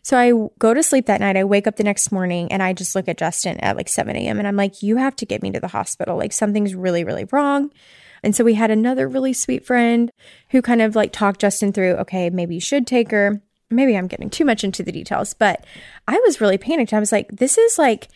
[0.06, 1.36] So I go to sleep that night.
[1.36, 4.14] I wake up the next morning and I just look at Justin at like 7
[4.14, 4.38] a.m.
[4.38, 6.16] and I'm like, you have to get me to the hospital.
[6.16, 7.72] Like something's really, really wrong.
[8.22, 10.12] And so we had another really sweet friend
[10.50, 13.42] who kind of like talked Justin through, okay, maybe you should take her.
[13.68, 15.66] Maybe I'm getting too much into the details, but
[16.06, 16.92] I was really panicked.
[16.92, 18.06] I was like, this is like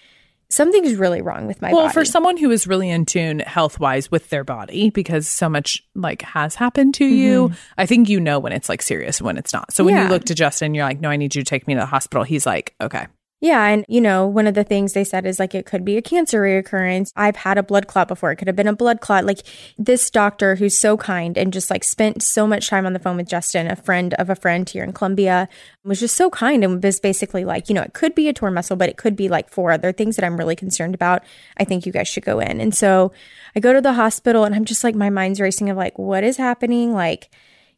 [0.51, 1.95] something's really wrong with my Well, body.
[1.95, 5.83] for someone who is really in tune health wise with their body, because so much
[5.95, 7.55] like has happened to you, mm-hmm.
[7.79, 9.73] I think you know when it's like serious and when it's not.
[9.73, 10.05] So when Yeah.
[10.05, 11.87] you look to Justin, you're like, no, I need you to take me to the
[11.87, 12.25] hospital.
[12.25, 13.07] He's like, okay.
[13.41, 13.65] Yeah.
[13.65, 16.03] And, you know, one of the things they said is like it could be a
[16.03, 17.11] cancer reoccurrence.
[17.17, 18.31] I've had a blood clot before.
[18.31, 19.25] It could have been a blood clot.
[19.25, 19.39] Like
[19.79, 23.17] this doctor who's so kind and just like spent so much time on the phone
[23.17, 25.49] with Justin, a friend of a friend here in Columbia,
[25.85, 28.53] was just so kind and was basically like, you know, it could be a torn
[28.53, 31.23] muscle, but it could be like four other things that I'm really concerned about.
[31.57, 32.61] I think you guys should go in.
[32.61, 33.11] And so
[33.57, 36.25] I go to the hospital and I'm just like, my mind's racing of like, what
[36.25, 36.93] is happening?
[36.93, 37.31] Like,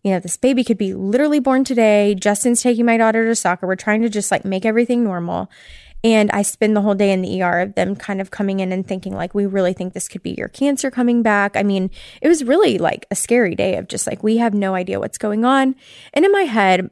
[0.03, 2.15] you know, this baby could be literally born today.
[2.15, 3.67] Justin's taking my daughter to soccer.
[3.67, 5.51] We're trying to just like make everything normal.
[6.05, 8.73] And I spend the whole day in the ER of them kind of coming in
[8.73, 11.57] and thinking, like, we really think this could be your cancer coming back.
[11.57, 14.75] I mean, it was really like a scary day of just like, we have no
[14.75, 15.77] idea what's going on.
[16.13, 16.91] And in my head,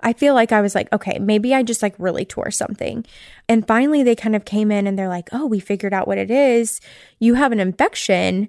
[0.00, 3.06] I feel like I was like, okay, maybe I just like really tore something.
[3.48, 6.18] And finally, they kind of came in and they're like, oh, we figured out what
[6.18, 6.80] it is.
[7.20, 8.48] You have an infection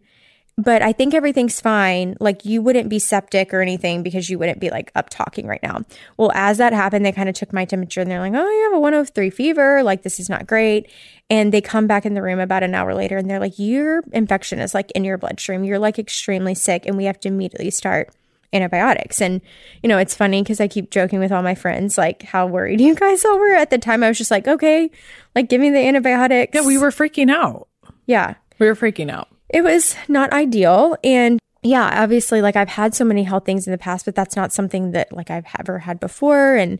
[0.57, 2.15] but I think everything's fine.
[2.21, 5.61] Like you wouldn't be septic or anything because you wouldn't be like up talking right
[5.61, 5.81] now.
[6.15, 8.63] Well, as that happened, they kind of took my temperature and they're like, oh, you
[8.63, 9.83] have a 103 fever.
[9.83, 10.89] Like this is not great.
[11.29, 14.03] And they come back in the room about an hour later and they're like, your
[14.13, 15.65] infection is like in your bloodstream.
[15.65, 18.11] You're like extremely sick and we have to immediately start
[18.53, 19.19] antibiotics.
[19.21, 19.41] And,
[19.83, 22.79] you know, it's funny because I keep joking with all my friends, like how worried
[22.81, 23.55] you guys all were.
[23.55, 24.89] At the time, I was just like, okay,
[25.35, 26.55] like give me the antibiotics.
[26.55, 27.67] Yeah, we were freaking out.
[28.05, 28.35] Yeah.
[28.57, 29.27] We were freaking out.
[29.49, 30.97] It was not ideal.
[31.03, 34.35] And yeah, obviously, like I've had so many health things in the past, but that's
[34.35, 36.55] not something that like I've ever had before.
[36.55, 36.79] And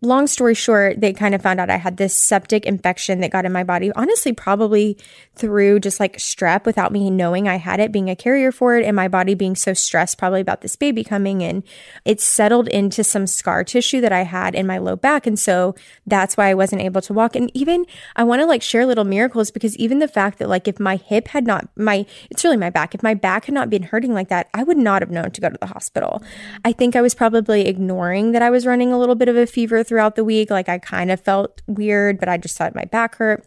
[0.00, 3.44] long story short, they kind of found out I had this septic infection that got
[3.44, 3.90] in my body.
[3.92, 4.96] Honestly, probably
[5.34, 8.84] through just like strep without me knowing I had it, being a carrier for it,
[8.84, 11.64] and my body being so stressed probably about this baby coming in.
[12.04, 15.26] It settled into some scar tissue that I had in my low back.
[15.26, 15.74] And so
[16.06, 17.34] that's why I wasn't able to walk.
[17.34, 17.84] And even
[18.14, 20.96] I want to like share little miracles because even the fact that like if my
[20.96, 24.14] hip had not, my, it's really my back, if my back had not been hurting
[24.14, 26.22] like that, I would not have known to go to the hospital.
[26.64, 29.46] I think I was probably ignoring that I was running a little bit of a
[29.46, 30.50] fever throughout the week.
[30.50, 33.44] Like I kind of felt weird, but I just thought my back hurt,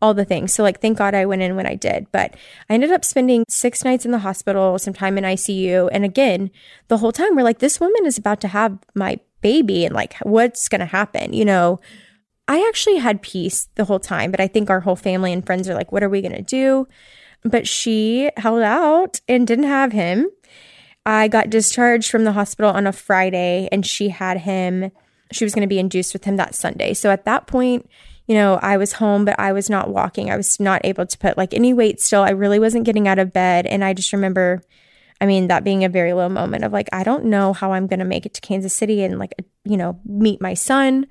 [0.00, 0.54] all the things.
[0.54, 2.06] So, like, thank God I went in when I did.
[2.12, 2.34] But
[2.68, 5.88] I ended up spending six nights in the hospital, some time in ICU.
[5.92, 6.50] And again,
[6.88, 10.16] the whole time we're like, this woman is about to have my baby and like,
[10.22, 11.32] what's going to happen?
[11.32, 11.80] You know,
[12.48, 15.68] I actually had peace the whole time, but I think our whole family and friends
[15.68, 16.88] are like, what are we going to do?
[17.42, 20.28] But she held out and didn't have him.
[21.06, 24.90] I got discharged from the hospital on a Friday and she had him
[25.32, 26.94] she was going to be induced with him that Sunday.
[26.94, 27.88] So at that point,
[28.26, 30.30] you know, I was home, but I was not walking.
[30.30, 32.22] I was not able to put like any weight still.
[32.22, 33.66] I really wasn't getting out of bed.
[33.66, 34.62] And I just remember,
[35.20, 37.86] I mean, that being a very low moment of like, I don't know how I'm
[37.86, 41.06] going to make it to Kansas City and like, you know, meet my son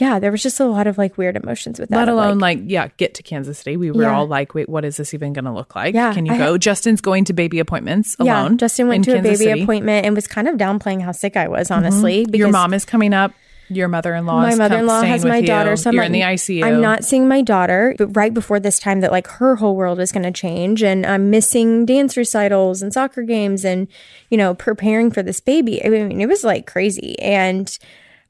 [0.00, 1.96] yeah, there was just a lot of like weird emotions with that.
[1.96, 3.76] Let alone like, like, yeah, get to Kansas City.
[3.76, 4.16] We were Yeah.
[4.16, 5.94] all like, wait, what is this even going to look like?
[5.94, 6.56] Yeah, Can you I go?
[6.58, 8.52] Justin's going to baby appointments alone.
[8.52, 9.50] yeah, Justin went to a baby City.
[9.50, 9.62] Mm-hmm.
[9.64, 12.24] appointment and was kind of downplaying how sick I was, honestly.
[12.24, 13.32] Because Your mom is coming up.
[13.70, 14.40] Your mother-in-law.
[14.40, 15.46] my mother in law has my you.
[15.46, 16.64] daughter, so I'm you're like, in the ICU.
[16.64, 20.00] I'm not seeing my daughter, but right before this time that like her whole world
[20.00, 23.86] is going to change, and I'm missing dance recitals and soccer games, and
[24.30, 25.84] you know preparing for this baby.
[25.84, 27.78] I mean, it was like crazy, and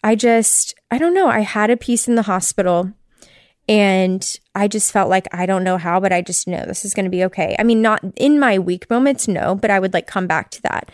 [0.03, 1.29] I just I don't know.
[1.29, 2.93] I had a peace in the hospital.
[3.71, 6.95] And I just felt like I don't know how, but I just know this is
[6.95, 7.55] going to be okay.
[7.59, 10.63] I mean, not in my weak moments, no, but I would like come back to
[10.63, 10.91] that.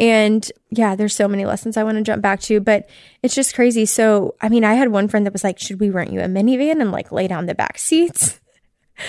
[0.00, 2.88] And yeah, there's so many lessons I want to jump back to, but
[3.22, 3.84] it's just crazy.
[3.86, 6.24] So, I mean, I had one friend that was like, "Should we rent you a
[6.24, 8.40] minivan and like lay down the back seats?"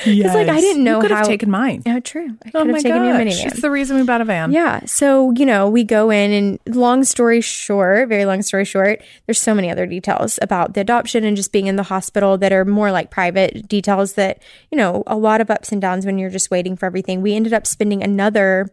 [0.04, 1.84] Because like, I didn't know You could have taken mine.
[1.86, 2.30] Oh, true.
[2.44, 3.46] I oh could Oh have my taken gosh, minivan.
[3.46, 4.52] it's the reason we bought a van.
[4.52, 4.84] Yeah.
[4.86, 9.40] So, you know, we go in and long story short, very long story short, there's
[9.40, 12.66] so many other details about the adoption and just being in the hospital that are
[12.66, 16.30] more like private details that, you know, a lot of ups and downs when you're
[16.32, 17.22] just waiting for everything.
[17.22, 18.70] We ended up spending another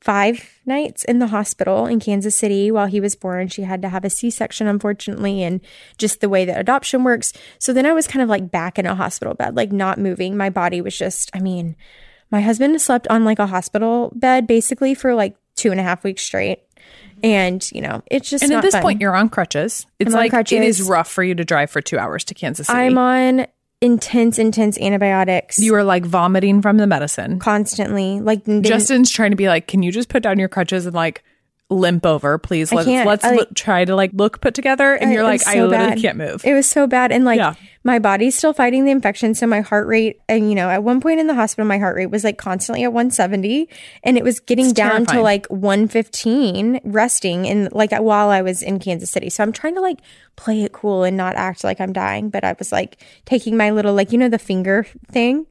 [0.00, 3.48] five nights in the hospital in Kansas City while he was born.
[3.48, 5.60] She had to have a C section, unfortunately, and
[5.98, 7.32] just the way that adoption works.
[7.58, 10.36] So then I was kind of like back in a hospital bed, like not moving.
[10.36, 11.76] My body was just, I mean,
[12.30, 16.04] my husband slept on like a hospital bed basically for like two and a half
[16.04, 16.60] weeks straight.
[17.22, 18.82] And, you know, it's just And at this fun.
[18.82, 19.86] point, you're on crutches.
[19.98, 22.34] It's I'm on like it is rough for you to drive for two hours to
[22.34, 22.78] Kansas City.
[22.78, 23.46] I'm on
[23.80, 27.38] intense, intense antibiotics you were like vomiting from the medicine.
[27.38, 28.20] constantly.
[28.20, 31.22] Like, Justin's trying to be like, can you just put down your crutches and like
[31.68, 32.72] limp over, please?
[32.72, 34.94] Let's let's I, look, try to like look put together.
[34.94, 35.98] And you're like, was I literally bad.
[36.00, 36.44] can't move.
[36.44, 37.10] It was so bad.
[37.10, 37.54] And like Yeah.
[37.82, 39.34] my body's still fighting the infection.
[39.34, 41.96] So my heart rate, and you know, at one point in the hospital, my heart
[41.96, 43.68] rate was like constantly at 170
[44.04, 48.78] and it was getting down to like 115 resting and like while I was in
[48.78, 49.30] Kansas City.
[49.30, 49.98] So I'm trying to like
[50.36, 52.30] play it cool and not act like I'm dying.
[52.30, 55.46] But I was like taking my little, like, you know, the finger thing.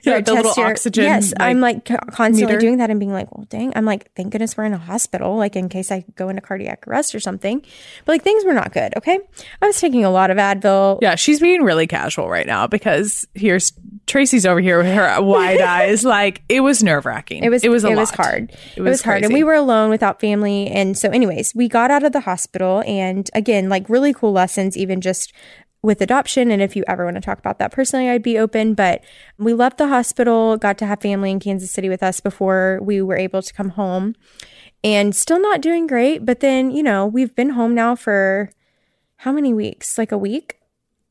[0.04, 2.58] Yeah, it the little your- oxygen, Yes, like, I'm like constantly meter.
[2.58, 3.72] doing that and being like, well, dang.
[3.76, 6.86] I'm like, thank goodness we're in a hospital, like in case I go into cardiac
[6.88, 7.60] arrest or something.
[8.04, 8.96] But like things were not good.
[8.96, 9.18] Okay,
[9.60, 10.98] I was taking a lot of Advil.
[11.02, 13.72] Yeah, she's being really casual right now because here's
[14.06, 16.04] Tracy's over here with her wide eyes.
[16.04, 17.44] Like it was nerve wracking.
[17.44, 18.52] It was it was a it was hard.
[18.76, 20.68] It was, hard, and we were alone without family.
[20.68, 24.76] And so, anyways, we got out of the hospital, and again, like really cool lessons,
[24.76, 25.32] even just
[25.82, 26.50] with adoption.
[26.50, 28.74] And if you ever want to talk about that personally, I'd be open.
[28.74, 29.02] But
[29.38, 33.00] we left the hospital, got to have family in Kansas City with us before we
[33.00, 34.14] were able to come home,
[34.84, 36.24] and still not doing great.
[36.24, 38.50] But then, you know, we've been home now for
[39.16, 39.98] how many weeks?
[39.98, 40.56] Like a week?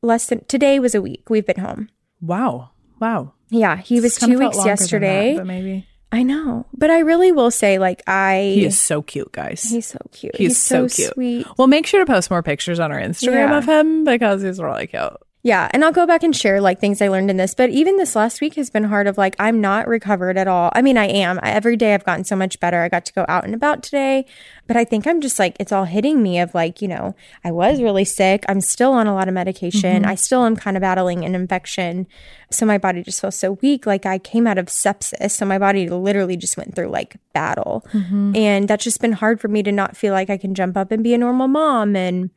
[0.02, 1.28] Less than today was a week.
[1.28, 1.90] We've been home.
[2.20, 3.34] wow, wow.
[3.52, 5.34] Yeah, he was two weeks than that, yesterday.
[5.36, 9.30] but maybe I know, but I really will say, like, I he is so cute,
[9.30, 9.62] guys.
[9.62, 10.34] he's so cute.
[10.36, 11.12] He's so cute.
[11.14, 11.46] sweet.
[11.56, 13.58] We'll make sure to post more pictures on our Instagram Yeah.
[13.58, 15.12] of him because he's really cute.
[15.42, 17.54] Yeah, and I'll go back and share like things I learned in this.
[17.54, 20.70] But even this last week has been hard of like I'm not recovered at all.
[20.74, 21.40] I mean, I am.
[21.42, 22.82] I, every day I've gotten so much better.
[22.82, 24.26] I got to go out and about today,
[24.66, 27.52] but I think I'm just like it's all hitting me of like, you know, I
[27.52, 28.44] was really sick.
[28.48, 30.02] I'm still on a lot of medication.
[30.02, 30.10] Mm-hmm.
[30.10, 32.06] I still am kind of battling an infection.
[32.50, 33.86] So my body just feels so weak.
[33.86, 35.30] Like I came out of sepsis.
[35.30, 37.86] So my body literally just went through like battle.
[37.92, 38.36] Mm-hmm.
[38.36, 40.92] And that's just been hard for me to not feel like I can jump up
[40.92, 42.30] and be a normal mom and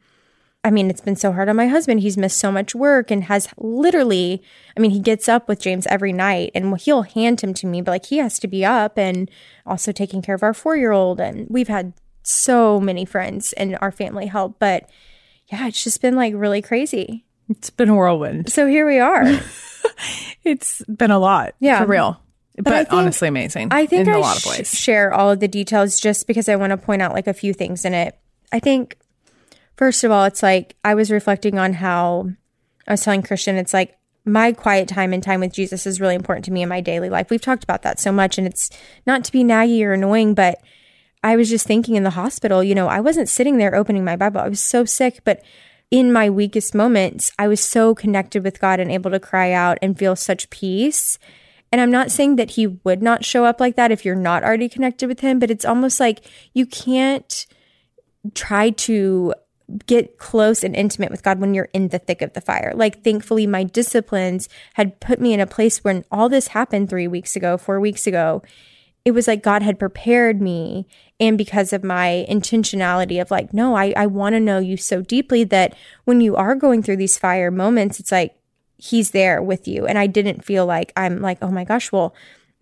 [0.65, 1.99] I mean, it's been so hard on my husband.
[1.99, 4.41] He's missed so much work and has literally,
[4.77, 7.81] I mean, he gets up with James every night and he'll hand him to me,
[7.81, 9.29] but like he has to be up and
[9.65, 11.19] also taking care of our four year old.
[11.19, 11.91] And we've had
[12.23, 14.57] so many friends and our family help.
[14.57, 14.89] But
[15.51, 17.25] yeah, it's just been like really crazy.
[17.49, 18.49] It's been a whirlwind.
[18.51, 19.25] So here we are.
[20.43, 21.55] It's been a lot.
[21.59, 21.79] Yeah.
[21.79, 22.21] For real.
[22.57, 23.69] But, I think- honestly amazing.
[23.71, 24.77] I think in I a lot of sh- ways.
[24.77, 27.53] share all of the details just because I want to point out like a few
[27.53, 28.17] things in it.
[28.51, 28.97] I think,
[29.83, 32.29] first of all, it's like I was reflecting on how
[32.87, 36.15] I was telling Christian, it's like my quiet time and time with Jesus is really
[36.15, 37.29] important to me in my daily life.
[37.29, 38.69] We've talked about that so much, and it's
[39.05, 40.61] not to be naggy or annoying, but
[41.21, 44.15] I was just thinking in the hospital, you know, I wasn't sitting there opening my
[44.15, 44.39] Bible.
[44.39, 45.43] I was so sick, but
[45.91, 49.79] in my weakest moments, I was so connected with God and able to cry out
[49.81, 51.19] and feel such peace.
[51.73, 54.45] And I'm not saying that he would not show up like that if you're not
[54.45, 56.21] already connected with him, but it's almost like
[56.53, 57.45] you can't
[58.33, 59.33] try to
[59.85, 62.73] get close and intimate with God when you're in the thick of the fire.
[62.75, 67.07] Like, thankfully, my disciplines had put me in a place when all this happened three
[67.07, 68.41] weeks ago, four weeks ago.
[69.05, 70.87] It was like God had prepared me.
[71.19, 75.01] And because of my intentionality of like, no, I, I want to know you so
[75.01, 78.35] deeply that when you are going through these fire moments, it's like,
[78.77, 79.85] he's there with you.
[79.85, 82.13] And I didn't feel like I'm like, oh my gosh, well,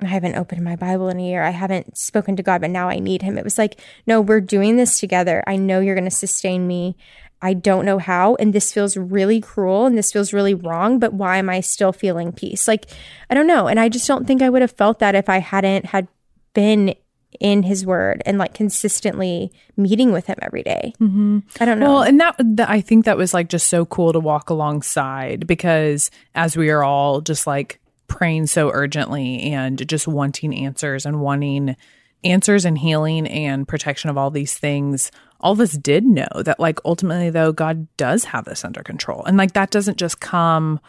[0.04, 1.44] I haven't opened my Bible in a year.
[1.44, 3.38] I haven't spoken to God, but now I need him.
[3.38, 5.44] It was like, no, we're doing this together.
[5.46, 6.96] I know you're going to sustain me.
[7.42, 8.36] I don't know how.
[8.36, 11.92] And this feels really cruel and this feels really wrong, but why am I still
[11.92, 12.68] feeling peace?
[12.68, 12.86] Like,
[13.30, 13.68] I don't know.
[13.68, 16.08] And I just don't think I would have felt that if I hadn't had
[16.54, 16.96] been
[17.40, 20.94] in his word and like consistently meeting with him every day.
[21.00, 21.40] Mm-hmm.
[21.60, 21.94] I don't know.
[21.94, 25.48] Well, and that, that I think that was like just so cool to walk alongside
[25.48, 27.81] because as we are all just like
[28.12, 31.78] praying so urgently and just wanting answers and wanting
[32.24, 36.60] answers and healing and protection of all these things, all of us did know that
[36.60, 39.24] like ultimately though God does have this under control.
[39.26, 40.80] And like that doesn't just come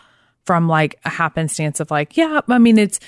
[0.45, 2.99] from like a happenstance of like, yeah, I mean it's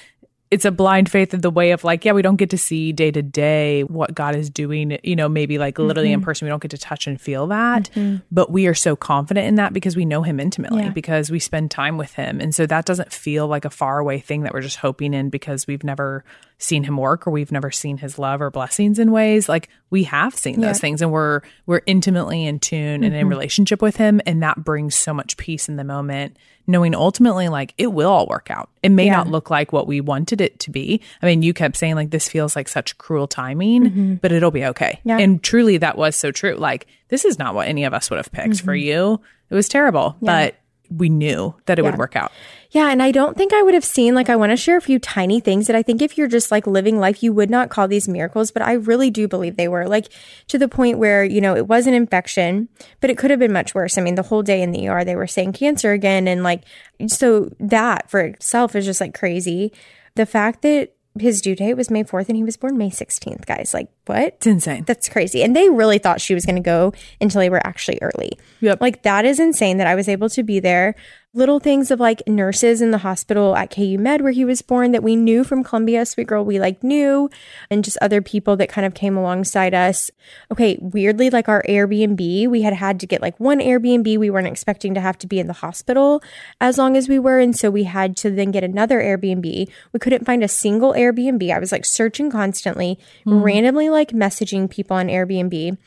[0.54, 2.92] it's a blind faith of the way of like, yeah, we don't get to see
[2.92, 6.26] day to day what God is doing, you know, maybe like literally in mm-hmm.
[6.26, 7.90] person, we don't get to touch and feel that.
[7.96, 8.18] Mm-hmm.
[8.30, 10.90] But we are so confident in that because we know Him intimately, Yeah.
[10.90, 12.40] because we spend time with Him.
[12.40, 15.66] And so that doesn't feel like a faraway thing that we're just hoping in because
[15.66, 16.24] we've never
[16.58, 19.48] seen Him work or we've never seen His love or blessings in ways.
[19.48, 23.28] Like we have seen those things and we're we're intimately in tune and in mm-hmm.
[23.28, 24.20] relationship with Him.
[24.26, 26.36] And that brings so much peace in the moment,
[26.66, 28.70] knowing ultimately like it will all work out.
[28.82, 31.00] It may not look like what we wanted it to be.
[31.22, 34.14] I mean, you kept saying like this feels like such cruel timing, mm-hmm.
[34.14, 35.00] but it'll be okay.
[35.04, 35.18] Yeah.
[35.18, 36.54] And truly that was so true.
[36.54, 38.86] Like this is not what any of us would have picked for mm-hmm.
[38.86, 39.20] you.
[39.50, 40.56] It was terrible, but
[40.90, 42.30] we knew that it would work out.
[42.70, 44.82] Yeah, and I don't think I would have seen like I want to share a
[44.82, 47.70] few tiny things that I think if you're just like living life, you would not
[47.70, 49.86] call these miracles, but I really do believe they were.
[49.86, 50.08] Like
[50.48, 52.68] to the point where, you know, it was an infection,
[53.00, 53.96] but it could have been much worse.
[53.96, 56.62] I mean, the whole day in the ER they were saying cancer again and like
[57.08, 59.72] so that for itself is just like crazy.
[60.16, 63.46] The fact that his due date was May 4th and he was born May 16th,
[63.46, 63.72] guys.
[63.72, 64.34] Like, what?
[64.34, 64.84] It's insane.
[64.84, 65.42] That's crazy.
[65.42, 68.38] And they really thought she was going to go until they were actually early.
[68.60, 68.80] Yep.
[68.80, 70.94] Like, that is insane that I was able to be there.
[71.36, 74.92] Little things of like nurses in the hospital at KU Med where he was born
[74.92, 77.28] that we knew from Columbia, Sweet Girl, we like knew,
[77.68, 80.12] and just other people that kind of came alongside us.
[80.52, 84.16] Okay, weirdly, like our Airbnb, we had had to get like one Airbnb.
[84.16, 86.22] We weren't expecting to have to be in the hospital
[86.60, 87.40] as long as we were.
[87.40, 89.68] And so we had to then get another Airbnb.
[89.92, 91.52] We couldn't find a single Airbnb.
[91.52, 93.42] I was like searching constantly, mm-hmm.
[93.42, 95.78] randomly like messaging people on Airbnb.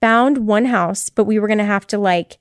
[0.00, 2.38] Found one house, but we were going to have to like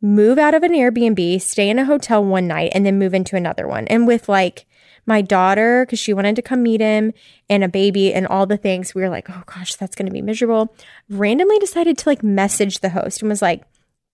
[0.00, 3.34] move out of an Airbnb, stay in a hotel one night, and then move into
[3.34, 3.88] another one.
[3.88, 4.66] And with like
[5.06, 7.12] my daughter, because she wanted to come meet him,
[7.48, 10.12] and a baby, and all the things, we were like, oh gosh, that's going to
[10.12, 10.74] be miserable.
[11.08, 13.62] Randomly decided to like message the host and was like,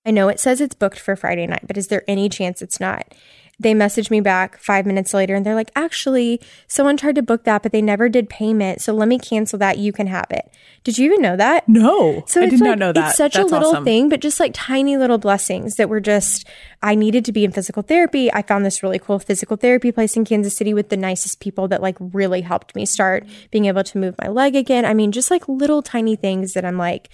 [0.07, 2.81] I know it says it's booked for Friday night, but is there any chance it's
[2.81, 3.15] not?
[3.61, 7.43] They messaged me back five minutes later and they're like, actually, someone tried to book
[7.43, 8.81] that, but they never did payment.
[8.81, 9.79] So let me cancel that.
[9.79, 10.49] You can have it.
[10.85, 11.69] Did you even know that?
[11.69, 13.09] No, So I did like, not know that.
[13.09, 13.85] It's such That's a little awesome.
[13.85, 16.47] thing, but just like tiny little blessings that were just,
[16.85, 18.33] I needed to be in physical therapy.
[18.33, 21.67] I found this really cool physical therapy place in Kansas City with the nicest people
[21.67, 24.85] that like really helped me start being able to move my leg again.
[24.85, 27.09] I mean, just like little tiny things that I'm like,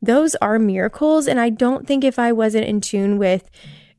[0.00, 1.26] those are miracles.
[1.26, 3.50] And I don't think if I wasn't in tune with,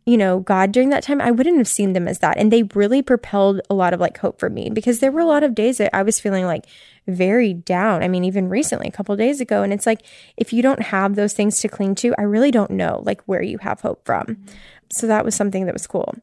[0.10, 2.40] you know, God during that time, I wouldn't have seen them as that.
[2.40, 5.26] And they really propelled a lot of like hope for me because there were a
[5.26, 6.66] lot of days that I was feeling like
[7.06, 8.02] very down.
[8.02, 9.62] I mean, even recently, a couple days ago.
[9.62, 10.02] And it's like,
[10.36, 13.44] if you don't have those things to cling to, I really don't know like where
[13.44, 14.44] you have hope from.
[14.92, 16.16] So that was something that was cool.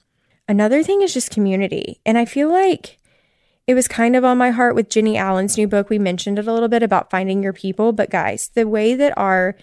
[0.49, 2.01] Another thing is just community.
[2.05, 2.99] And I feel like
[3.69, 5.91] it was kind of on my heart with Jennie Allen's new book.
[5.91, 7.93] We mentioned it a little bit about finding your people.
[7.93, 9.55] But guys, the way that our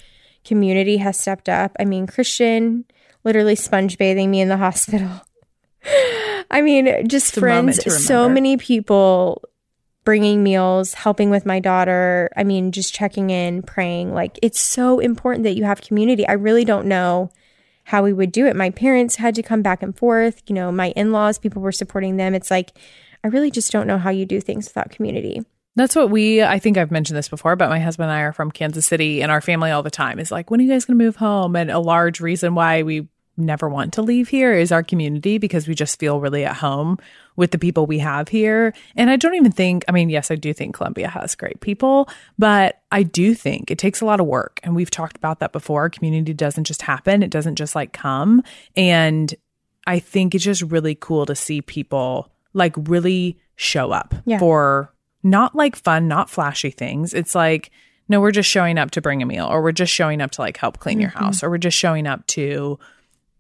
[0.45, 2.85] community has stepped up, I mean, Christian
[3.23, 5.09] literally sponge bathing me in the hospital.
[6.49, 9.41] I mean, just friends, so many people
[10.03, 12.29] bringing meals, helping with my daughter.
[12.35, 14.13] I mean, just checking in, praying.
[14.13, 16.27] Like, it's so important that you have community.
[16.27, 17.31] I really don't know
[17.85, 18.55] how we would do it.
[18.55, 20.41] My parents had to come back and forth.
[20.47, 22.33] You know, my in laws, people were supporting them.
[22.33, 22.71] It's like,
[23.23, 25.41] I really just don't know how you do things without community.
[25.75, 28.33] That's what we, I think I've mentioned this before, but my husband and I are
[28.33, 30.85] from Kansas City and our family all the time is like, when are you guys
[30.85, 31.55] going to move home?
[31.55, 35.67] And a large reason why we never want to leave here is our community because
[35.67, 36.97] we just feel really at home
[37.35, 38.73] with the people we have here.
[38.95, 42.07] And I don't even think, I mean, yes, I do think Columbia has great people,
[42.37, 44.59] but I do think it takes a lot of work.
[44.63, 45.89] And we've talked about that before.
[45.89, 48.43] Community doesn't just happen, it doesn't just like come.
[48.75, 49.33] And
[49.87, 54.37] I think it's just really cool to see people like really show up yeah.
[54.37, 54.93] for
[55.23, 57.13] not like fun, not flashy things.
[57.13, 57.71] It's like,
[58.09, 60.41] no, we're just showing up to bring a meal, or we're just showing up to
[60.41, 61.01] like help clean mm-hmm.
[61.01, 62.77] your house, or we're just showing up to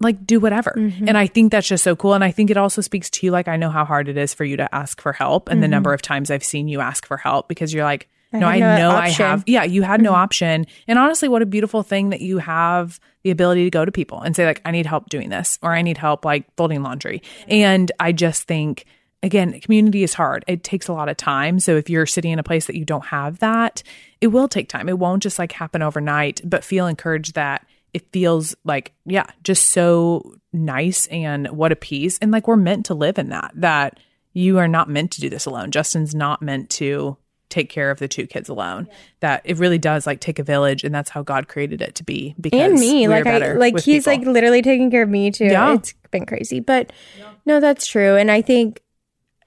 [0.03, 0.73] like do whatever.
[0.77, 1.07] Mm-hmm.
[1.07, 2.13] And I think that's just so cool.
[2.13, 4.33] And I think it also speaks to you like, I know how hard it is
[4.33, 5.61] for you to ask for help and mm-hmm.
[5.61, 8.47] the number of times I've seen you ask for help because you're like, I no,
[8.47, 9.25] I no know option.
[9.25, 9.43] I have.
[9.45, 10.21] Yeah, you had no mm-hmm.
[10.21, 10.65] option.
[10.87, 14.21] And honestly, what a beautiful thing that you have the ability to go to people
[14.21, 17.21] and say, like, I need help doing this, or I need help like folding laundry.
[17.47, 18.85] And I just think
[19.23, 20.43] again, community is hard.
[20.47, 21.59] It takes a lot of time.
[21.59, 23.81] So if you're sitting in a place that you don't have that,
[24.19, 24.89] it will take time.
[24.89, 29.67] It won't just like happen overnight, but feel encouraged that it feels like, yeah, just
[29.67, 32.17] so nice and what a peace.
[32.19, 33.99] And like we're meant to live in that, that
[34.33, 35.71] you are not meant to do this alone.
[35.71, 37.17] Justin's not meant to
[37.49, 38.87] take care of the two kids alone.
[38.89, 38.95] Yeah.
[39.19, 42.03] That it really does like take a village, and that's how God created it to
[42.03, 42.33] be.
[42.41, 44.13] Because and me, like I, like he's people.
[44.13, 45.45] like literally taking care of me too.
[45.45, 45.75] Yeah.
[45.75, 47.29] It's been crazy, but yeah.
[47.45, 48.15] no, that's true.
[48.15, 48.81] And I think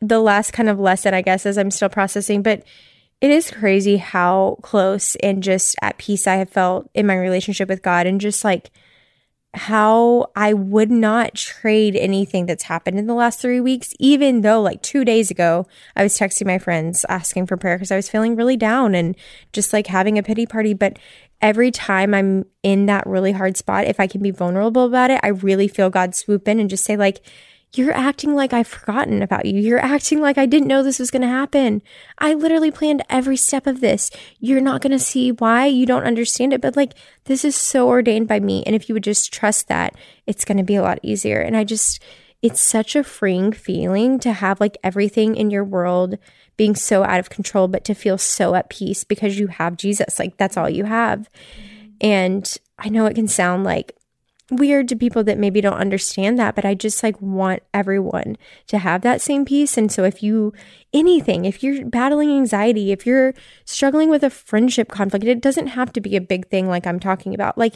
[0.01, 2.63] the last kind of lesson, I guess, is I'm still processing, but
[3.21, 7.69] it is crazy how close and just at peace I have felt in my relationship
[7.69, 8.71] with God and just like
[9.55, 14.61] how I would not trade anything that's happened in the last three weeks, even though
[14.61, 18.11] like two days ago, I was texting my friends asking for prayer because I was
[18.11, 19.17] feeling really down and
[19.55, 20.75] just like having a pity party.
[20.75, 20.99] But
[21.41, 25.21] every time I'm in that really hard spot, if I can be vulnerable about it,
[25.23, 27.23] I really feel God swoop in and just say, like,
[27.75, 29.61] you're acting like I've forgotten about you.
[29.61, 31.83] You're acting like I didn't know this was going to happen.
[32.19, 34.11] I literally planned every step of this.
[34.39, 37.89] You're not going to see why you don't understand it, but like this is so
[37.89, 38.63] ordained by me.
[38.65, 39.95] And if you would just trust that,
[40.27, 41.41] it's going to be a lot easier.
[41.41, 42.03] And I just,
[42.41, 46.17] it's such a freeing feeling to have like everything in your world
[46.57, 50.19] being so out of control, but to feel so at peace because you have Jesus.
[50.19, 51.29] Like that's all you have.
[51.29, 51.87] Mm-hmm.
[52.01, 53.95] And I know it can sound like
[54.51, 58.37] weird to people that maybe don't understand that, but I just like want everyone
[58.69, 59.77] to have that same peace.
[59.77, 60.53] And so if you
[60.93, 65.93] anything, if you're battling anxiety, if you're struggling with a friendship conflict, it doesn't have
[65.95, 67.59] to be a big thing like I'm talking about.
[67.59, 67.75] Like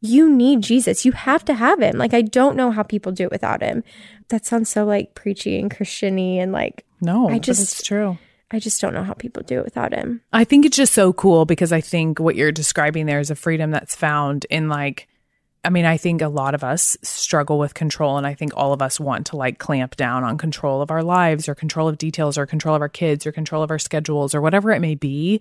[0.00, 1.04] you need Jesus.
[1.04, 1.96] You have to have him.
[1.96, 3.82] Like I don't know how people do it without him.
[4.28, 8.18] That sounds so like preachy and Christiany and like No, I just it's true.
[8.52, 10.22] I just don't know how people do it without him.
[10.32, 13.36] I think it's just so cool because I think what you're describing there is a
[13.36, 15.06] freedom that's found in like
[15.62, 18.72] I mean, I think a lot of us struggle with control, and I think all
[18.72, 21.98] of us want to like clamp down on control of our lives or control of
[21.98, 24.94] details or control of our kids or control of our schedules or whatever it may
[24.94, 25.40] be.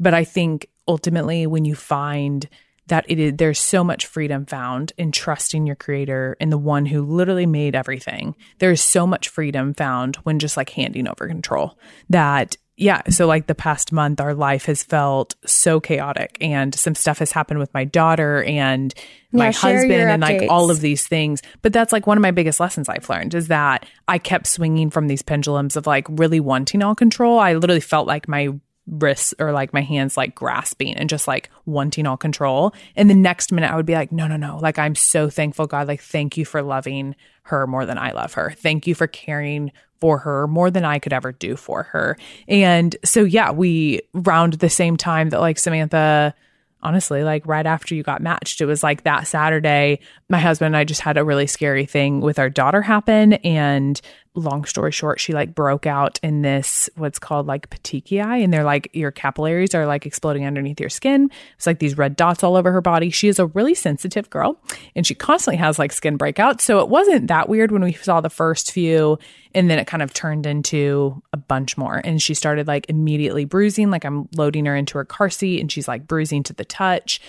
[0.00, 2.48] But I think ultimately, when you find
[2.86, 6.86] that it is, there's so much freedom found in trusting your creator and the one
[6.86, 8.34] who literally made everything.
[8.60, 11.78] There's so much freedom found when just like handing over control
[12.08, 16.94] that yeah, so like the past month, our life has felt so chaotic, and some
[16.94, 18.94] stuff has happened with my daughter and
[19.32, 21.42] my yeah, husband, and like all of these things.
[21.60, 24.90] But that's like one of my biggest lessons I've learned is that I kept swinging
[24.90, 27.40] from these pendulums of like really wanting all control.
[27.40, 28.50] I literally felt like my
[28.90, 32.72] wrists or like my hands like grasping and just like wanting all control.
[32.96, 34.58] And the next minute I would be like, no, no, no.
[34.58, 35.88] Like, I'm so thankful, God.
[35.88, 38.50] Like, thank you for loving her more than I love her.
[38.50, 42.16] Thank you for caring for her more than I could ever do for her.
[42.46, 46.34] And so, yeah, we round the same time that like Samantha,
[46.82, 50.76] honestly, like right after you got matched, it was like that Saturday, my husband and
[50.76, 53.34] I just had a really scary thing with our daughter happen.
[53.34, 54.00] And
[54.38, 58.64] long story short, she like broke out in this what's called like petechiae, and they're
[58.64, 61.30] like your capillaries are like exploding underneath your skin.
[61.56, 63.10] It's like these red dots all over her body.
[63.10, 64.60] She is a really sensitive girl,
[64.94, 66.62] and she constantly has like skin breakouts.
[66.62, 69.18] So it wasn't that weird when we saw the first few,
[69.54, 72.00] and then it kind of turned into a bunch more.
[72.04, 73.90] And she started like immediately bruising.
[73.90, 77.20] Like I'm loading her into her car seat, and she's like bruising to the touch.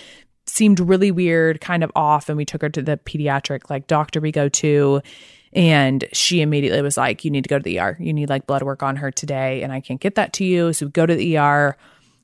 [0.46, 4.20] Seemed really weird, kind of off, and we took her to the pediatric like doctor
[4.20, 5.02] we go to
[5.54, 7.98] and she immediately was like, You need to go to the ER.
[8.00, 10.74] You need like blood work on her today, and I can't get that to you.
[10.74, 11.78] So go to the ER.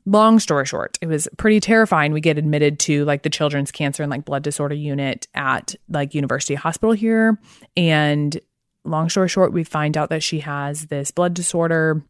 [0.08, 2.14] Long story short, it was pretty terrifying.
[2.14, 6.14] We get admitted to like the children's cancer and like blood disorder unit at like
[6.14, 7.40] University Hospital here.
[7.76, 8.40] And
[8.84, 12.04] long story short, we find out that she has this blood disorder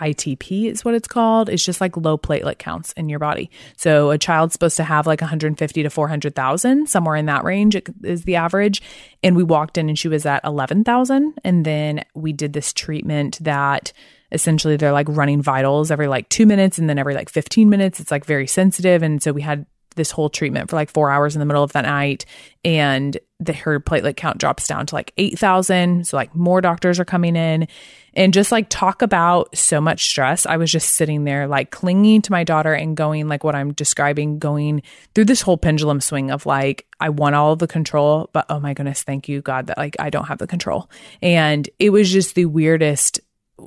[0.00, 1.48] ITP is what it's called.
[1.48, 3.50] It's just like low platelet counts in your body.
[3.76, 8.24] So a child's supposed to have like 150 to 400,000, somewhere in that range is
[8.24, 8.82] the average.
[9.22, 11.34] And we walked in and she was at 11,000.
[11.44, 13.92] And then we did this treatment that
[14.32, 18.00] essentially they're like running vitals every like two minutes and then every like 15 minutes.
[18.00, 19.02] It's like very sensitive.
[19.02, 21.72] And so we had this whole treatment for like four hours in the middle of
[21.72, 22.24] that night.
[22.64, 26.06] And the, her platelet count drops down to like 8,000.
[26.06, 27.66] So like more doctors are coming in
[28.14, 30.46] and just like talk about so much stress.
[30.46, 33.72] I was just sitting there like clinging to my daughter and going like what I'm
[33.72, 34.82] describing, going
[35.14, 38.74] through this whole pendulum swing of like, I want all the control, but oh my
[38.74, 40.90] goodness, thank you God that like I don't have the control.
[41.20, 43.20] And it was just the weirdest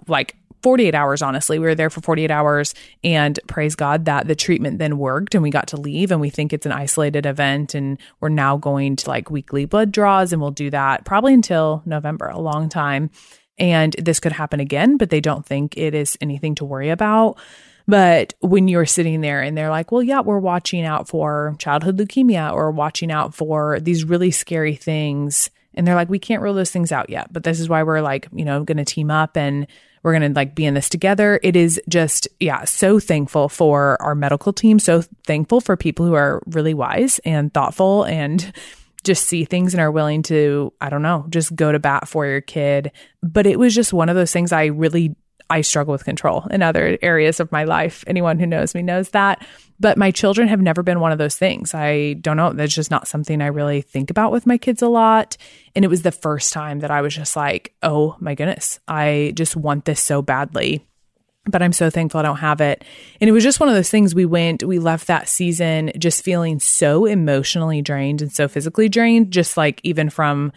[0.07, 0.35] like
[0.65, 1.59] 48 hours, honestly.
[1.59, 5.43] We were there for 48 hours and praise God that the treatment then worked and
[5.43, 6.09] we got to leave.
[6.09, 7.75] And we think it's an isolated event.
[7.75, 11.83] And we're now going to like weekly blood draws and we'll do that probably until
[11.85, 13.11] November, a long time.
[13.59, 17.37] And this could happen again, but they don't think it is anything to worry about.
[17.87, 21.99] But when you're sitting there and they're like, well, yeah, we're watching out for childhood
[21.99, 25.51] leukemia or watching out for these really scary things.
[25.75, 27.31] And they're like, we can't rule those things out yet.
[27.31, 29.67] But this is why we're like, you know, going to team up and
[30.05, 31.39] we're going to like be in this together.
[31.41, 34.77] It is just, yeah, so thankful for our medical team.
[34.77, 38.53] So thankful for people who are really wise and thoughtful and
[39.03, 42.27] just see things and are willing to, I don't know, just go to bat for
[42.27, 42.91] your kid.
[43.23, 45.15] But it was just one of those things I really
[45.49, 48.03] I struggle with control in other areas of my life.
[48.07, 49.45] Anyone who knows me knows that.
[49.79, 51.73] But my children have never been one of those things.
[51.73, 52.53] I don't know.
[52.53, 55.37] That's just not something I really think about with my kids a lot.
[55.75, 59.33] And it was the first time that I was just like, oh my goodness, I
[59.35, 60.85] just want this so badly.
[61.47, 62.83] But I'm so thankful I don't have it.
[63.21, 66.23] And it was just one of those things we went, we left that season just
[66.23, 70.51] feeling so emotionally drained and so physically drained, just like even from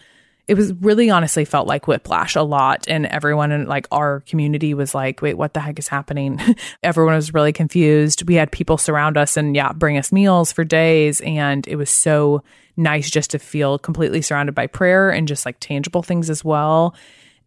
[0.49, 2.87] it was really honestly felt like whiplash a lot.
[2.87, 6.41] And everyone in like our community was like wait what the heck is happening?
[6.83, 8.27] Everyone was really confused.
[8.27, 11.21] We had people surround us and yeah bring us meals for days.
[11.21, 12.43] And it was so
[12.75, 16.95] nice just to feel completely surrounded by prayer and just like tangible things as well.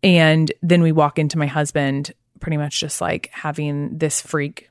[0.04, 4.70] And then we walk into my husband pretty much just like having this freak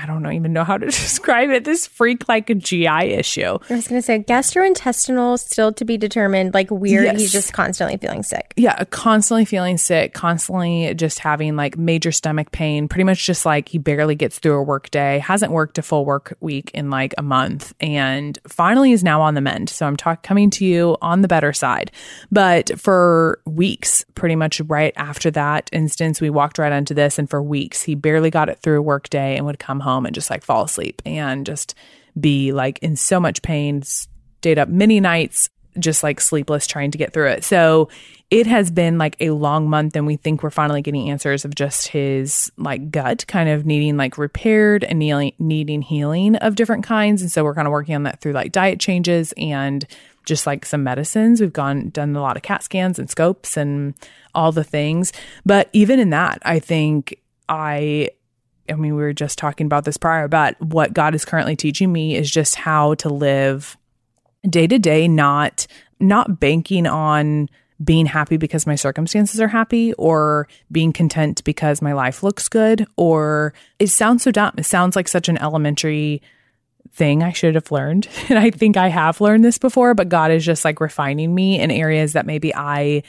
[0.00, 1.64] I don't know, even know how to describe it.
[1.64, 3.58] This freak like a GI issue.
[3.68, 6.54] I was going to say gastrointestinal still to be determined.
[6.54, 7.04] Like weird.
[7.04, 7.20] Yes.
[7.20, 8.54] He's just constantly feeling sick.
[8.56, 12.88] Yeah, constantly feeling sick, constantly just having like major stomach pain.
[12.88, 15.18] Pretty much just like he barely gets through a work day.
[15.18, 19.34] Hasn't worked a full work week in like a month, and finally is now on
[19.34, 19.68] the mend.
[19.68, 21.90] So I'm talking coming to you on the better side.
[22.30, 27.28] But for weeks, pretty much right after that instance, we walked right onto this, and
[27.28, 30.06] for weeks he barely got it through a work day and would come home home
[30.06, 31.74] and just like fall asleep and just
[32.18, 36.98] be like in so much pain, stayed up many nights, just like sleepless trying to
[36.98, 37.44] get through it.
[37.44, 37.88] So
[38.30, 41.54] it has been like a long month and we think we're finally getting answers of
[41.54, 47.22] just his like gut kind of needing like repaired and needing healing of different kinds.
[47.22, 49.86] And so we're kind of working on that through like diet changes and
[50.26, 51.40] just like some medicines.
[51.40, 53.94] We've gone done a lot of cat scans and scopes and
[54.34, 55.12] all the things.
[55.46, 58.10] But even in that i think i
[58.70, 61.92] I mean, we were just talking about this prior, but what God is currently teaching
[61.92, 63.76] me is just how to live
[64.48, 65.66] day to day, not
[66.00, 67.48] not banking on
[67.82, 72.86] being happy because my circumstances are happy or being content because my life looks good
[72.96, 74.54] or it sounds so dumb.
[74.58, 76.22] It sounds like such an elementary
[76.92, 78.08] thing I should have learned.
[78.28, 81.60] And I think I have learned this before, but God is just like refining me
[81.60, 83.04] in areas that maybe I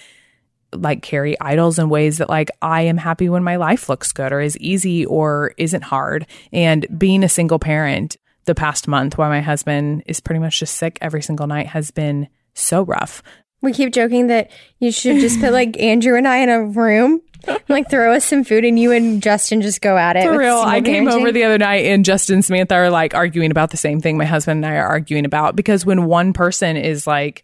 [0.74, 4.32] like carry idols in ways that like I am happy when my life looks good
[4.32, 6.28] or is easy or isn't hard.
[6.52, 10.76] And being a single parent the past month while my husband is pretty much just
[10.76, 13.22] sick every single night has been so rough.
[13.62, 17.22] We keep joking that you should just put like Andrew and I in a room,
[17.68, 20.24] like throw us some food, and you and Justin just go at it.
[20.24, 21.14] For real, I came parenting.
[21.14, 24.18] over the other night, and Justin and Samantha are like arguing about the same thing
[24.18, 27.44] my husband and I are arguing about because when one person is like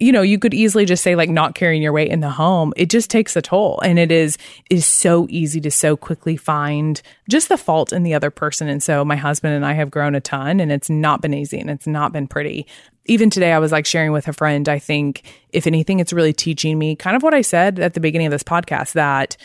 [0.00, 2.72] you know, you could easily just say like not carrying your weight in the home.
[2.76, 3.80] It just takes a toll.
[3.82, 4.38] And it is
[4.70, 8.68] is so easy to so quickly find just the fault in the other person.
[8.68, 11.58] And so my husband and I have grown a ton and it's not been easy
[11.58, 12.66] and it's not been pretty.
[13.06, 16.32] Even today I was like sharing with a friend, I think if anything, it's really
[16.32, 19.36] teaching me kind of what I said at the beginning of this podcast that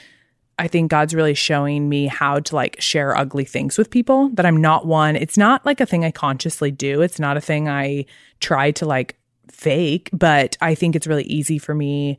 [0.59, 4.45] I think God's really showing me how to like share ugly things with people that
[4.45, 5.15] I'm not one.
[5.15, 7.01] It's not like a thing I consciously do.
[7.01, 8.05] It's not a thing I
[8.39, 9.15] try to like
[9.53, 12.17] fake, but I think it's really easy for me,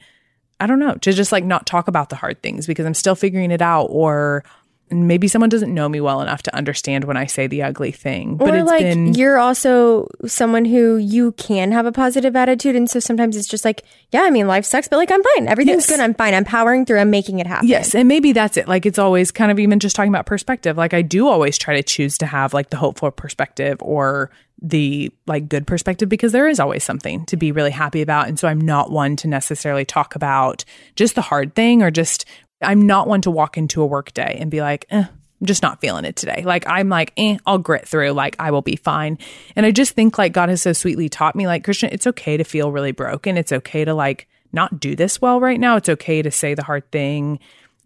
[0.60, 3.14] I don't know, to just like not talk about the hard things because I'm still
[3.14, 4.44] figuring it out or
[4.90, 8.34] maybe someone doesn't know me well enough to understand when I say the ugly thing.
[8.34, 12.76] Or but it's like been you're also someone who you can have a positive attitude,
[12.76, 15.48] and so sometimes it's just like, yeah, I mean, life sucks, but like I'm fine,
[15.48, 15.90] everything's Yes.
[15.90, 17.68] good, I'm fine, I'm powering through, I'm making it happen.
[17.68, 18.68] Yes, and maybe that's it.
[18.68, 20.76] Like it's always kind of even just talking about perspective.
[20.76, 24.30] Like I do always try to choose to have like the hopeful perspective or
[24.62, 28.28] the like good perspective because there is always something to be really happy about.
[28.28, 30.64] And so I'm not one to necessarily talk about
[30.96, 32.24] just the hard thing or just
[32.64, 35.62] I'm not one to walk into a work day and be like, eh, I'm just
[35.62, 36.42] not feeling it today.
[36.44, 38.12] Like I'm like, eh, I'll grit through.
[38.12, 39.18] Like I will be fine.
[39.56, 42.36] And I just think like God has so sweetly taught me, like Christian, it's okay
[42.36, 43.36] to feel really broken.
[43.36, 45.76] It's okay to like not do this well right now.
[45.76, 47.40] It's okay to say the hard thing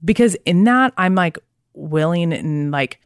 [0.04, 1.38] because in that I'm like
[1.74, 3.00] willing and like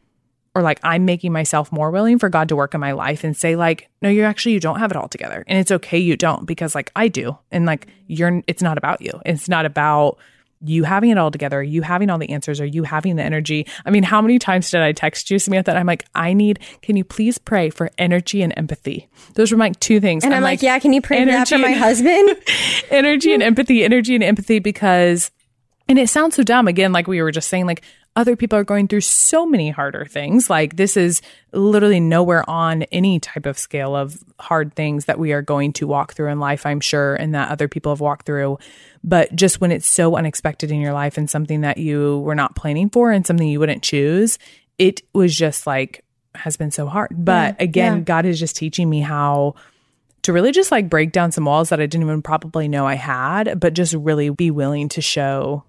[0.55, 3.35] or like I'm making myself more willing for God to work in my life and
[3.35, 6.15] say like no you actually you don't have it all together and it's okay you
[6.15, 10.17] don't because like I do and like you're it's not about you it's not about
[10.63, 13.23] you having it all together Are you having all the answers Are you having the
[13.23, 13.67] energy?
[13.85, 16.59] I mean how many times did I text you Samantha and I'm like I need
[16.81, 19.07] can you please pray for energy and empathy?
[19.35, 20.23] Those were my two things.
[20.23, 22.37] And I'm, like, yeah, can you pray for that for my and- husband?
[22.91, 25.31] energy and empathy, energy and empathy because
[25.87, 26.67] and it sounds so dumb.
[26.67, 27.83] Again like we were just saying like
[28.15, 30.49] other people are going through so many harder things.
[30.49, 35.33] Like this is literally nowhere on any type of scale of hard things that we
[35.33, 38.25] are going to walk through in life i'm sure and that other people have walked
[38.25, 38.57] through.
[39.03, 42.55] But just when it's so unexpected in your life and something that you were not
[42.55, 44.37] planning for and something you wouldn't choose
[44.79, 46.03] it was just like
[46.35, 47.09] has been so hard.
[47.11, 48.03] But again yeah.
[48.03, 49.55] god is just teaching me how
[50.23, 52.95] to really just like break down some walls that I didn't even probably know I
[52.95, 55.65] had, but just really be willing to show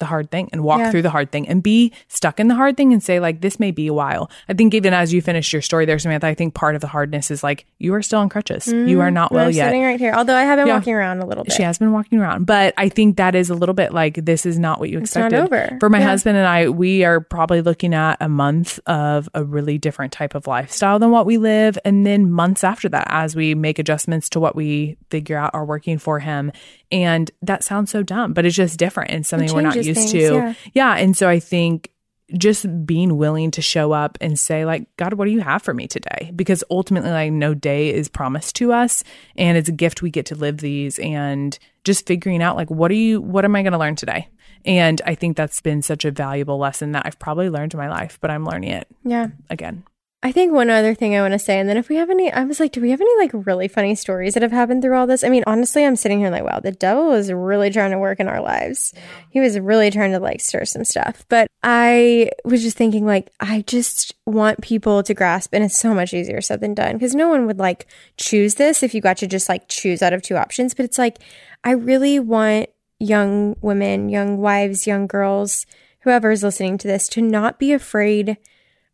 [0.00, 0.90] the hard thing and walk Yeah.
[0.90, 3.60] through the hard thing and be stuck in the hard thing and say like this
[3.60, 4.28] may be a while.
[4.48, 6.88] I think even as you finish your story there, Samantha, I think part of the
[6.88, 8.66] hardness is like you are still on crutches.
[8.66, 9.14] You are mm-hmm.
[9.14, 9.66] not well I'm yet.
[9.68, 10.12] sitting right here.
[10.14, 10.74] Although I have been Yeah.
[10.74, 11.52] walking around a little bit.
[11.52, 14.44] She has been walking around, but I think that is a little bit like this
[14.44, 15.38] is not what you not expected.
[15.38, 15.76] over.
[15.78, 16.06] For my Yeah.
[16.06, 20.34] husband and I, we are probably looking at a month of a really different type
[20.34, 24.28] of lifestyle than what we live, and then months after that as we make adjustments
[24.30, 26.50] to what we figure out are working for him.
[26.92, 30.10] And that sounds so dumb, but it's just different and something we're not used things,
[30.12, 30.18] to.
[30.18, 30.54] yeah.
[30.74, 31.92] yeah, and so I think
[32.36, 35.74] just being willing to show up and say like god what do you have for
[35.74, 39.02] me today because ultimately like no day is promised to us
[39.36, 42.90] and it's a gift we get to live these and just figuring out like what
[42.90, 44.28] are you what am i going to learn today
[44.64, 47.88] and i think that's been such a valuable lesson that i've probably learned in my
[47.88, 49.28] life but i'm learning it yeah.
[49.48, 49.82] again
[50.22, 52.30] I think one other thing I want to say, and then if we have any,
[52.30, 54.94] I was like, do we have any like really funny stories that have happened through
[54.94, 55.24] all this?
[55.24, 58.20] I mean, honestly, I'm sitting here like, wow, the devil was really trying to work
[58.20, 58.92] in our lives.
[59.30, 61.24] He was really trying to like stir some stuff.
[61.30, 65.94] But I was just thinking, like, I just want people to grasp, and it's so
[65.94, 67.86] much easier said than done because no one would like
[68.18, 70.74] choose this if you got to just like choose out of two options.
[70.74, 71.16] But it's like,
[71.64, 72.68] I really want
[72.98, 75.64] young women, young wives, young girls,
[76.00, 78.36] whoever is listening to this to not be afraid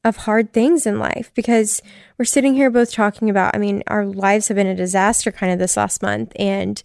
[0.06, 1.82] of hard things in life because
[2.16, 5.52] we're sitting here both talking about, I mean, our lives have been a disaster kind
[5.52, 6.32] of this last month.
[6.36, 6.80] And,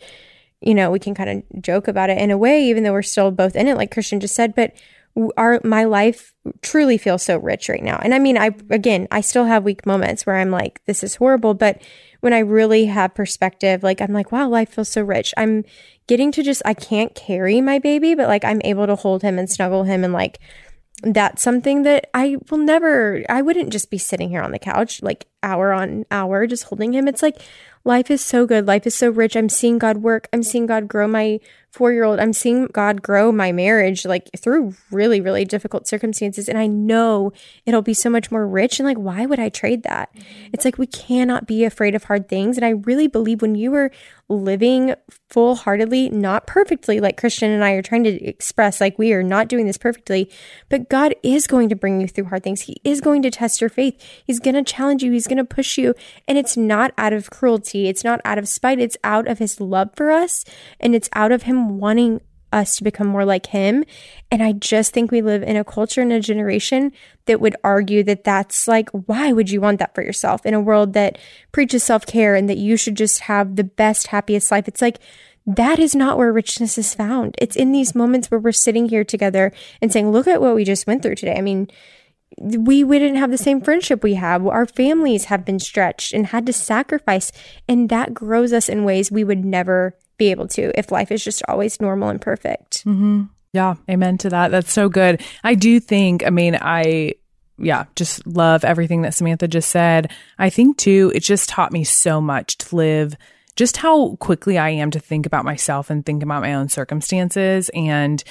[0.60, 3.04] you know, we can kind of joke about it in a way, even though we're
[3.04, 4.56] still both in it, like Christian just said.
[4.56, 4.74] But
[5.38, 8.00] our my life truly feels so rich right now.
[8.02, 11.16] And I mean, I again, I still have weak moments where I'm like, this is
[11.16, 11.54] horrible.
[11.54, 11.82] But
[12.22, 15.34] when I really have perspective, like I'm like, wow, life feels so rich.
[15.38, 15.64] I'm
[16.08, 19.38] getting to just I can't carry my baby, but like I'm able to hold him
[19.38, 20.40] and snuggle him and like
[21.02, 25.02] that's something that I will never, I wouldn't just be sitting here on the couch
[25.02, 27.08] like hour on hour just holding him.
[27.08, 27.38] It's like
[27.84, 28.68] life is so good.
[28.68, 29.36] Life is so rich.
[29.36, 30.28] I'm seeing God work.
[30.32, 31.40] I'm seeing God grow my
[31.72, 32.20] four year old.
[32.20, 36.50] I'm seeing God grow my marriage like through really, really difficult circumstances.
[36.50, 37.32] And I know
[37.66, 38.80] it'll be so much more rich.
[38.80, 40.14] And like, why would I trade that?
[40.14, 40.50] Mm-hmm.
[40.54, 42.58] It's like we cannot be afraid of hard things.
[42.58, 43.92] And I really believe when you are
[44.28, 44.96] living
[45.30, 49.24] full heartedly, not perfectly, like Christian and I are trying to express, like we are
[49.24, 50.30] not doing this perfectly,
[50.70, 52.62] but God is going to bring you through hard things.
[52.62, 54.02] He is going to test your faith.
[54.26, 55.12] He's going to challenge you.
[55.12, 55.94] He's going to push you.
[56.28, 57.88] And it's not out of cruelty.
[57.88, 58.80] It's not out of spite.
[58.80, 60.44] It's out of his love for us.
[60.80, 62.22] And it's out of him wanting
[62.54, 63.84] us to become more like him.
[64.30, 66.92] And I just think we live in a culture and a generation
[67.26, 70.60] that would argue that that's like, why would you want that for yourself in a
[70.60, 71.18] world that
[71.52, 74.68] preaches self care and that you should just have the best, happiest life?
[74.68, 75.00] It's like,
[75.46, 77.36] that is not where richness is found.
[77.40, 79.52] It's in these moments where we're sitting here together
[79.82, 81.36] and saying, look at what we just went through today.
[81.36, 81.68] I mean,
[82.38, 84.46] we wouldn't have the same friendship we have.
[84.46, 87.32] Our families have been stretched and had to sacrifice.
[87.68, 91.24] And that grows us in ways we would never be able to if life is
[91.24, 92.86] just always normal and perfect.
[92.86, 93.24] Mm-hmm.
[93.54, 93.76] Yeah.
[93.90, 94.52] Amen to that.
[94.52, 95.22] That's so good.
[95.44, 97.16] I do think, I mean, I,
[97.58, 100.12] yeah, just love everything that Samantha just said.
[100.38, 103.16] I think too, it just taught me so much to live
[103.56, 107.70] just how quickly I am to think about myself and think about my own circumstances
[107.74, 108.24] and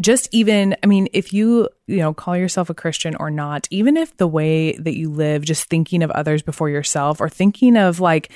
[0.00, 3.96] just even i mean if you you know call yourself a christian or not even
[3.96, 8.00] if the way that you live just thinking of others before yourself or thinking of
[8.00, 8.32] like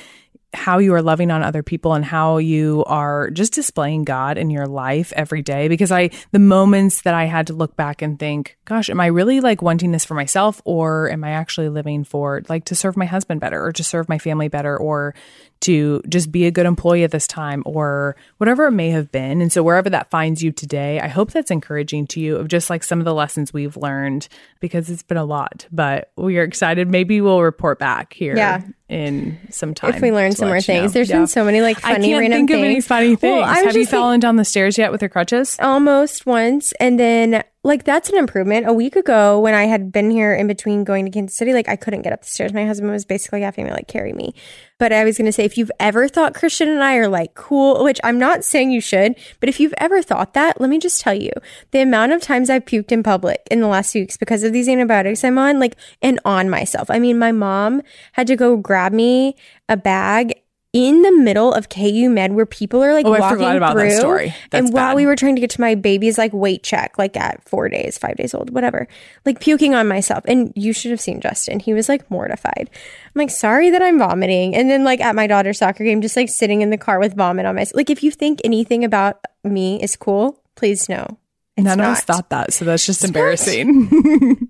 [0.55, 4.49] how you are loving on other people and how you are just displaying God in
[4.49, 5.69] your life every day.
[5.69, 9.07] Because I, the moments that I had to look back and think, gosh, am I
[9.07, 12.97] really like wanting this for myself or am I actually living for like to serve
[12.97, 15.15] my husband better or to serve my family better or
[15.61, 19.41] to just be a good employee at this time or whatever it may have been.
[19.41, 22.71] And so wherever that finds you today, I hope that's encouraging to you of just
[22.71, 24.29] like some of the lessons we've learned
[24.61, 26.89] because it's been a lot, but we are excited.
[26.89, 28.63] Maybe we'll report back here Yeah.
[28.89, 29.95] in some time.
[29.95, 30.89] If we learn some more things, know.
[30.95, 31.19] there's Yeah.
[31.19, 32.59] been so many like I funny can't random think things.
[32.61, 33.43] of any funny things.
[33.43, 35.57] Well, have you fallen down the stairs yet with your crutches?
[35.61, 38.67] almost once and then like that's an improvement.
[38.67, 41.69] A week ago when i had been here in between going to kansas city like
[41.69, 42.53] i couldn't get up the stairs.
[42.53, 44.35] My husband was basically having to like carry me.
[44.79, 47.35] But i was going to say if you've ever thought christian and i are like
[47.35, 50.79] cool which i'm not saying you should but if you've ever thought that let me
[50.79, 51.33] just tell you
[51.73, 54.53] the amount of times i've puked in public in the last few weeks because of
[54.53, 56.91] these antibiotics i'm on like and on myself.
[56.91, 59.37] I mean my mom had to go grab me
[59.69, 60.33] a bag
[60.75, 63.75] in the middle of KU Med where people are like Oh, I walking forgot about
[63.77, 63.99] that through.
[63.99, 64.35] story.
[64.51, 64.97] That's and while bad.
[64.97, 67.97] we were trying to get to my baby's like weight check, like at four days,
[67.97, 68.87] five days old, whatever,
[69.25, 70.25] like puking on myself.
[70.27, 71.59] And you should have seen Justin.
[71.61, 72.69] He was like mortified.
[72.69, 74.55] I'm like, sorry that I'm vomiting.
[74.55, 77.17] And then like at my daughter's soccer game, just like sitting in the car with
[77.17, 81.17] vomit on my Like if you think anything about me is cool, please know.
[81.59, 81.99] It's None of not.
[81.99, 83.89] us thought that, so that's just embarrassing.
[83.91, 84.49] no,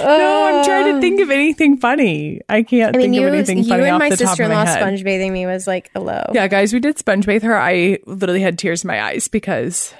[0.00, 2.40] I'm trying to think of anything funny.
[2.48, 4.24] I can't I mean, think you, of anything you funny and off my the top
[4.24, 6.24] of sister-in-law sponge bathing me was like a low.
[6.34, 7.56] Yeah, guys, we did sponge bathe her.
[7.56, 9.94] I literally had tears in my eyes because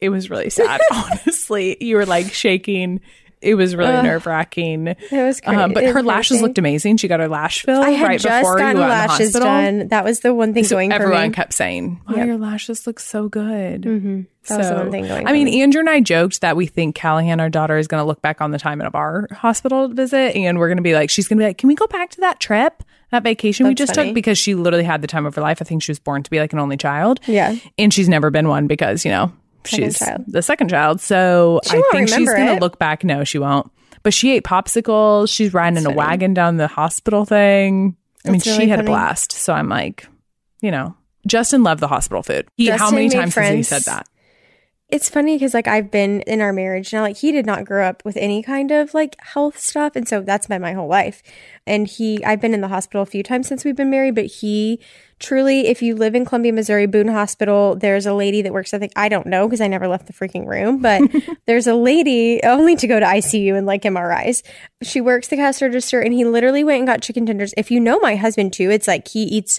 [0.00, 0.80] it was really sad.
[0.92, 3.00] honestly, you were like shaking.
[3.44, 4.86] It was really nerve wracking.
[4.88, 5.60] It was crazy.
[5.60, 6.96] Um, but her lashes looked amazing.
[6.96, 9.06] She got her lash fill I had right just before gotten you went in the
[9.08, 9.88] lashes done.
[9.88, 12.26] That was the one thing So going for everyone kept saying, "Wow, Yep.
[12.26, 14.20] your lashes look so good." Mm-hmm.
[14.48, 15.62] That was the one thing going I mean, me.
[15.62, 18.40] Andrew and I joked that we think Callahan, our daughter, is going to look back
[18.42, 21.38] on the time of our hospital visit, and we're going to be like, she's going
[21.38, 24.08] to be like, "Can we go back to that trip, that vacation we just funny.
[24.10, 25.62] took?" Because she literally had the time of her life.
[25.62, 27.20] I think she was born to be like an only child.
[27.26, 27.56] Yeah.
[27.78, 29.32] and she's never been one because you know
[29.66, 30.24] Second she's child.
[30.26, 31.00] the second child.
[31.00, 33.04] So She I think she's going to look back.
[33.04, 33.70] No, she won't.
[34.02, 35.30] But she ate popsicles.
[35.30, 35.96] She's riding in a funny.
[35.96, 37.96] wagon down the hospital thing.
[38.24, 39.32] I mean, That's really she had a blast.
[39.32, 40.06] So I'm like,
[40.60, 40.94] you know,
[41.26, 42.46] Justin loved the hospital food.
[42.56, 44.06] He, how many times has he said that?
[44.94, 47.84] It's funny because like I've been in our marriage now, like he did not grow
[47.84, 51.20] up with any kind of like health stuff, and so that's been my whole life.
[51.66, 54.26] And he, I've been in the hospital a few times since we've been married, but
[54.26, 54.78] he
[55.18, 58.72] truly, if you live in Columbia, Missouri, Boone Hospital, there's a lady that works.
[58.72, 61.02] I think I don't know because I never left the freaking room, but
[61.46, 64.44] there's a lady only to go to ICU and like MRIs.
[64.84, 67.52] She works the cash register, and he literally went and got chicken tenders.
[67.56, 69.58] If you know my husband too, it's like he eats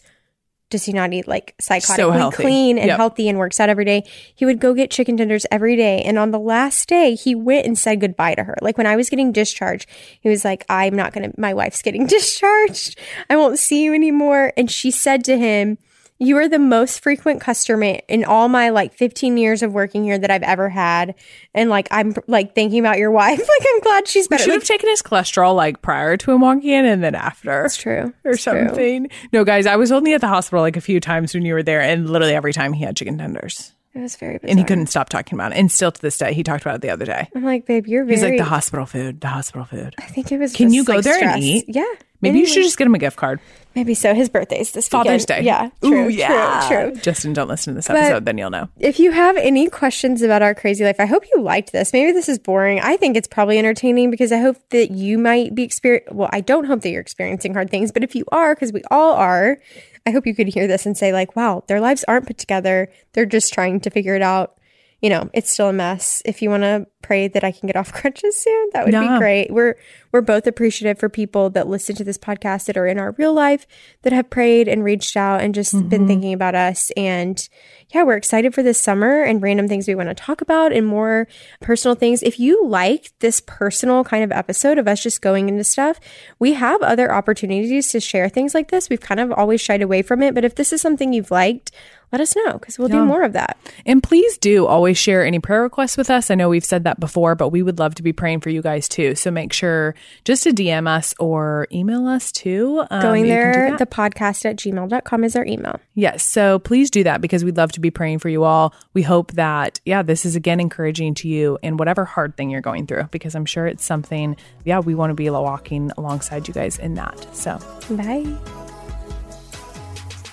[0.70, 2.43] does he not eat like psychotically healthy.
[2.43, 2.97] clean and Yep.
[2.97, 4.03] healthy and works out every day?
[4.34, 6.01] He would go get chicken tenders every day.
[6.01, 8.55] And on the last day, he went and said goodbye to her.
[8.61, 9.88] Like when I was getting discharged,
[10.20, 12.99] he was like, I'm not going to, my wife's getting discharged.
[13.30, 14.53] I won't see you anymore.
[14.57, 15.78] And she said to him,
[16.18, 20.18] you are the most frequent customer in all my like 15 years of working here
[20.18, 21.13] that I've ever had.
[21.53, 23.38] And like, I'm like thinking about your wife.
[23.38, 24.43] Like, I'm glad she's We better.
[24.43, 27.66] should Like, have taken his cholesterol like prior to him walking in and then after.
[27.66, 28.13] it's true.
[28.24, 28.68] Or It's true.
[28.68, 29.09] something.
[29.34, 31.63] No, guys, I was only at the hospital like a few times when you were
[31.63, 33.74] there, and literally every time he had chicken tenders.
[33.96, 34.50] It was very bizarre.
[34.50, 35.58] And he couldn't stop talking about it.
[35.58, 37.30] And still to this day, he talked about it the other day.
[37.34, 38.18] I'm like, babe, you're very.
[38.18, 39.96] He's like, the hospital food, the hospital food.
[39.98, 40.52] I think it was.
[40.52, 41.36] Can you go like, there stress.
[41.36, 41.66] and eat?
[41.70, 41.86] Yeah.
[42.20, 43.39] Maybe you should just get him a gift card.
[43.76, 44.16] Maybe so.
[44.16, 45.28] His birthday's this Father's weekend.
[45.28, 45.41] Day.
[45.43, 45.70] Yeah.
[45.82, 46.06] True.
[46.06, 46.66] Ooh, yeah.
[46.68, 46.91] True.
[46.91, 47.02] True.
[47.02, 48.68] Justin, don't listen to this episode, then you'll know.
[48.80, 51.93] If you have any questions about our crazy life, I hope you liked this.
[51.93, 52.80] Maybe this is boring.
[52.80, 56.08] I think it's probably entertaining because I hope that you might be experience.
[56.12, 58.82] Well, I don't hope that you're experiencing hard things, but if you are, because we
[58.89, 59.60] all are,
[60.06, 62.89] I hope you could hear this and say like, "Wow, their lives aren't put together.
[63.14, 64.58] They're just trying to figure it out."
[65.02, 66.22] You know, it's still a mess.
[66.26, 69.14] If you want to pray that I can get off crutches soon, that would Yeah.
[69.14, 69.52] be great.
[69.52, 69.76] We're
[70.12, 73.34] we're both appreciative for people that listen to this podcast that are in our real
[73.34, 73.68] life
[74.04, 75.89] that have prayed and reached out and just Mm-hmm.
[75.89, 76.89] been thinking about us.
[76.96, 77.48] And
[77.93, 80.88] yeah, we're excited for this summer and random things we want to talk about and
[80.88, 81.28] more
[81.62, 82.24] personal things.
[82.24, 86.00] If you like this personal kind of episode of us just going into stuff,
[86.39, 88.89] we have other opportunities to share things like this.
[88.89, 91.72] We've kind of always shied away from it, but if this is something you've liked,
[92.16, 93.57] let us know because we'll do more of that.
[93.86, 96.32] And please do always share any prayer requests with us.
[96.32, 98.61] I know we've said that before, but we would love to be praying for you
[98.61, 99.16] guys too.
[99.16, 102.86] So make sure just to DM us or email us too.
[102.89, 105.78] Um, Going you can do there, the podcast at gmail.com is our email.
[105.93, 106.24] Yes.
[106.24, 108.74] So please do that because we'd love to be praying for you all.
[108.93, 112.61] We hope that, yeah, this is again encouraging to you in whatever hard thing you're
[112.61, 116.53] going through because I'm sure it's something, yeah, we want to be walking alongside you
[116.53, 117.36] guys in that.
[117.36, 117.59] So
[117.89, 118.64] Bye.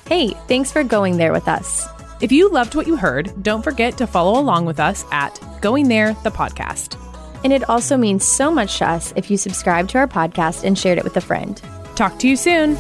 [0.07, 1.86] Hey, thanks for going there with us.
[2.20, 5.88] if you loved what you heard, don't forget to follow along with us at Going
[5.88, 6.96] There, the podcast.
[7.42, 10.78] And it also means so much to us if you subscribe to our podcast and
[10.78, 11.61] shared it with a friend.
[11.96, 12.76] Talk to you soon.